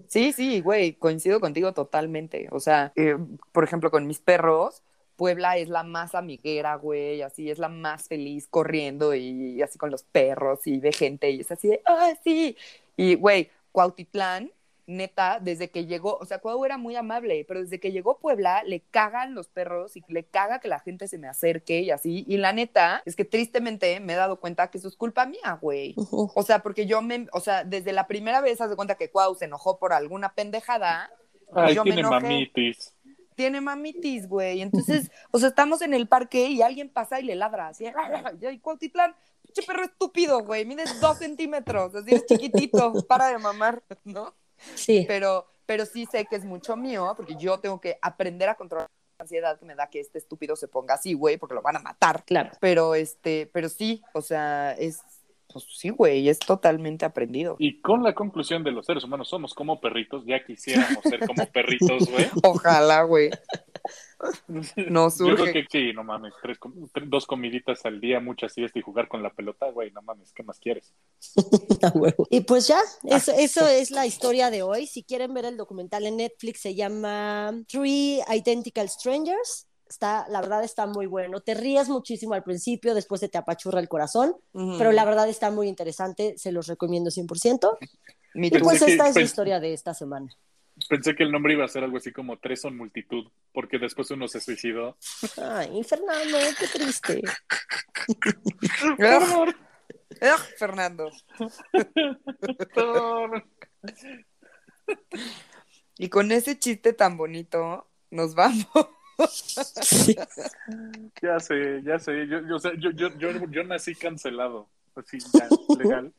[0.08, 2.48] Sí, sí, güey, coincido contigo totalmente.
[2.52, 3.18] O sea, eh,
[3.52, 4.84] por ejemplo, con mis perros,
[5.16, 9.92] Puebla es la más amiguera, güey, así es la más feliz corriendo y, así con
[9.92, 12.56] los perros y ve gente y es así de, ah, sí.
[12.96, 14.52] Y, güey, Cuautitlán
[14.90, 18.64] neta, desde que llegó, o sea, Cuau era muy amable, pero desde que llegó Puebla
[18.64, 22.26] le cagan los perros y le caga que la gente se me acerque y así.
[22.28, 25.58] Y la neta es que tristemente me he dado cuenta que eso es culpa mía,
[25.62, 25.96] güey.
[26.12, 29.12] O sea, porque yo me, o sea, desde la primera vez haz de cuenta que
[29.12, 31.12] Cuau se enojó por alguna pendejada.
[31.54, 32.94] Ay, yo tiene mamitis.
[33.36, 34.62] Tiene mamitis, güey.
[34.62, 37.86] Entonces, o sea, estamos en el parque y alguien pasa y le ladra así.
[38.52, 40.66] Y Cuautitlán, pinche perro estúpido, güey.
[40.66, 44.34] Mides dos centímetros, así es chiquitito, para de mamar, ¿no?
[44.76, 45.06] Sí.
[45.08, 48.88] Pero, pero sí sé que es mucho mío, porque yo tengo que aprender a controlar
[49.18, 51.78] la ansiedad que me da que este estúpido se ponga así, güey, porque lo van
[51.78, 52.24] a matar.
[52.26, 52.52] Claro.
[52.60, 55.02] Pero este, pero sí, o sea, es
[55.52, 57.56] pues sí, güey, es totalmente aprendido.
[57.58, 61.44] Y con la conclusión de los seres humanos somos como perritos, ya quisiéramos ser como
[61.52, 62.28] perritos, güey.
[62.44, 63.32] Ojalá, güey.
[64.90, 65.30] No surge.
[65.30, 66.58] Yo creo que sí, no mames, tres,
[67.08, 70.44] dos comiditas al día, muchas siesta y jugar con la pelota, güey, no mames, ¿qué
[70.44, 70.94] más quieres?
[72.30, 74.88] y pues ya, eso, eso es la historia de hoy.
[74.88, 79.68] Si quieren ver el documental en Netflix, se llama Three Identical Strangers.
[79.88, 81.40] Está, la verdad está muy bueno.
[81.40, 84.36] Te ríes muchísimo al principio, después se te apachurra el corazón,
[84.78, 87.78] pero la verdad está muy interesante, se los recomiendo 100%.
[88.36, 90.30] y pues esta es la historia de esta semana.
[90.90, 94.10] Pensé que el nombre iba a ser algo así como Tres son multitud, porque después
[94.12, 94.98] uno se suicidó.
[95.38, 97.22] Ay, Fernando, qué triste.
[100.58, 101.12] Fernando.
[105.98, 108.66] y con ese chiste tan bonito, nos vamos.
[111.22, 112.28] Ya sé, ya sé.
[112.28, 114.68] Yo, yo, yo, yo, yo nací cancelado.
[114.96, 115.48] Así, ya,
[115.84, 116.12] legal.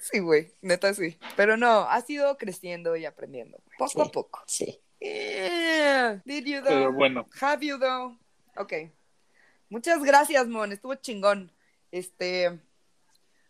[0.00, 1.18] Sí, güey, neta sí.
[1.36, 3.60] Pero no, ha sido creciendo y aprendiendo.
[3.78, 4.42] Poco a poco.
[4.46, 4.80] Sí.
[5.00, 6.68] Did you though?
[6.68, 7.28] Pero bueno.
[7.40, 8.16] Have you though?
[8.56, 8.72] Ok.
[9.68, 10.72] Muchas gracias, Mon.
[10.72, 11.52] Estuvo chingón.
[11.92, 12.58] Este.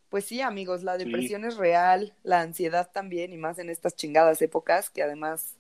[0.09, 4.43] Pues sí, amigos, la depresión es real, la ansiedad también, y más en estas chingadas
[4.43, 5.55] épocas que además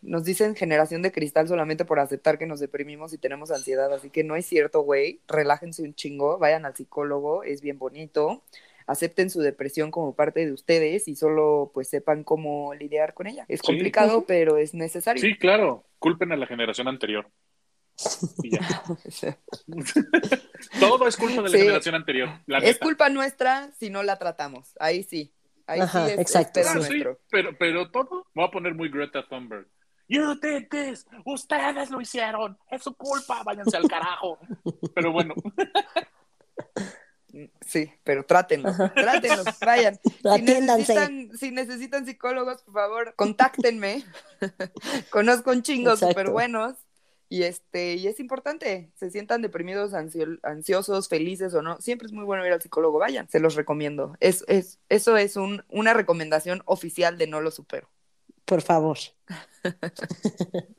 [0.00, 3.92] nos dicen generación de cristal solamente por aceptar que nos deprimimos y tenemos ansiedad.
[3.94, 5.20] Así que no es cierto, güey.
[5.28, 8.42] Relájense un chingo, vayan al psicólogo, es bien bonito
[8.86, 13.44] acepten su depresión como parte de ustedes y solo pues sepan cómo lidiar con ella.
[13.48, 15.20] Es complicado, pero es necesario.
[15.20, 17.28] Sí, claro, culpen a la generación anterior.
[20.80, 22.28] Todo es culpa de la generación anterior.
[22.62, 24.74] es culpa nuestra si no la tratamos.
[24.80, 25.32] Ahí sí.
[25.66, 26.60] Ahí sí es, exacto.
[27.30, 29.68] pero, pero todo, voy a poner muy Greta Thunberg.
[30.12, 31.06] You did this.
[31.24, 32.58] Ustedes lo hicieron.
[32.70, 33.42] Es su culpa.
[33.44, 34.38] Váyanse al carajo.
[34.94, 35.34] Pero bueno.
[37.66, 39.98] Sí, pero trátenlo, trátenlo, vayan.
[40.22, 44.04] Si necesitan, si necesitan, psicólogos, por favor, contáctenme.
[45.10, 46.76] Conozco un chingo súper buenos.
[47.28, 52.24] Y este, y es importante, se sientan deprimidos, ansiosos, felices o no, siempre es muy
[52.24, 54.14] bueno ir al psicólogo, vayan, se los recomiendo.
[54.20, 57.88] Es, es, eso es un, una recomendación oficial de no lo supero.
[58.44, 58.98] Por favor.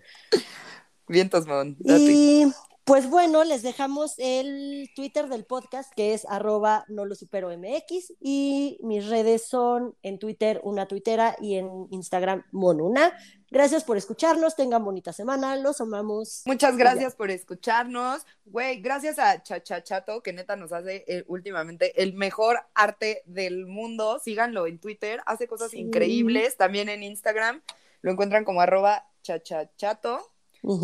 [1.08, 1.76] Vientos, Mon.
[1.84, 2.46] Y
[2.86, 8.14] pues bueno, les dejamos el Twitter del podcast que es arroba no lo supero MX
[8.20, 13.18] y mis redes son en Twitter una tuitera y en Instagram monuna.
[13.50, 16.42] Gracias por escucharnos, tengan bonita semana, los amamos.
[16.46, 18.26] Muchas gracias por escucharnos.
[18.46, 24.20] Güey, gracias a Chachachato que neta nos hace eh, últimamente el mejor arte del mundo.
[24.20, 27.62] Síganlo en Twitter, hace cosas increíbles, también en Instagram.
[28.02, 30.33] Lo encuentran como arroba chachachato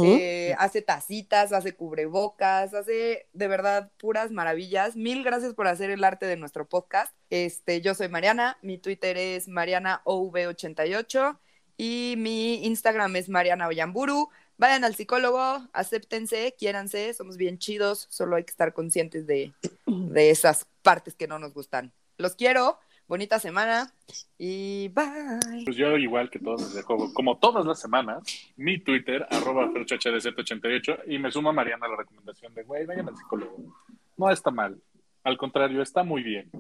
[0.03, 4.95] eh, hace tacitas, hace cubrebocas, hace de verdad puras maravillas.
[4.95, 7.13] Mil gracias por hacer el arte de nuestro podcast.
[7.30, 11.38] Este, yo soy Mariana, mi Twitter es MarianaOV88
[11.77, 14.30] y mi Instagram es Mariana Oyamburu.
[14.57, 19.53] Vayan al psicólogo, acéptense, quiéranse, somos bien chidos, solo hay que estar conscientes de,
[19.86, 21.93] de esas partes que no nos gustan.
[22.17, 22.77] Los quiero
[23.10, 23.91] bonita semana
[24.38, 25.64] y bye.
[25.66, 28.22] Pues yo igual que todos dejo, como todas las semanas,
[28.55, 33.57] mi Twitter, arroba 88 y me suma Mariana la recomendación de, güey, vayan al psicólogo.
[34.16, 34.80] No está mal,
[35.24, 36.51] al contrario, está muy bien.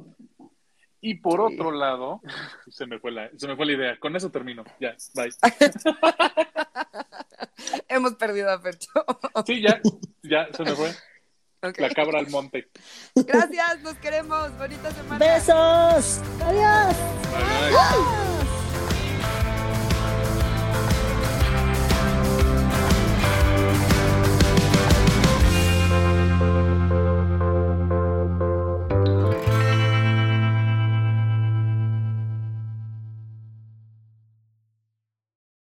[1.01, 2.19] Y por otro lado,
[2.67, 3.97] se me, fue la, se me fue la idea.
[3.99, 4.65] Con eso termino.
[4.81, 5.29] Ya, bye.
[7.87, 8.61] Hemos perdido a
[9.45, 9.79] sí, ya,
[10.23, 10.91] ya, se me fue.
[11.61, 12.69] La cabra al monte.
[13.15, 14.57] Gracias, nos queremos.
[14.57, 15.17] Bonita semana.
[15.25, 16.21] Besos.
[16.41, 16.95] Adiós.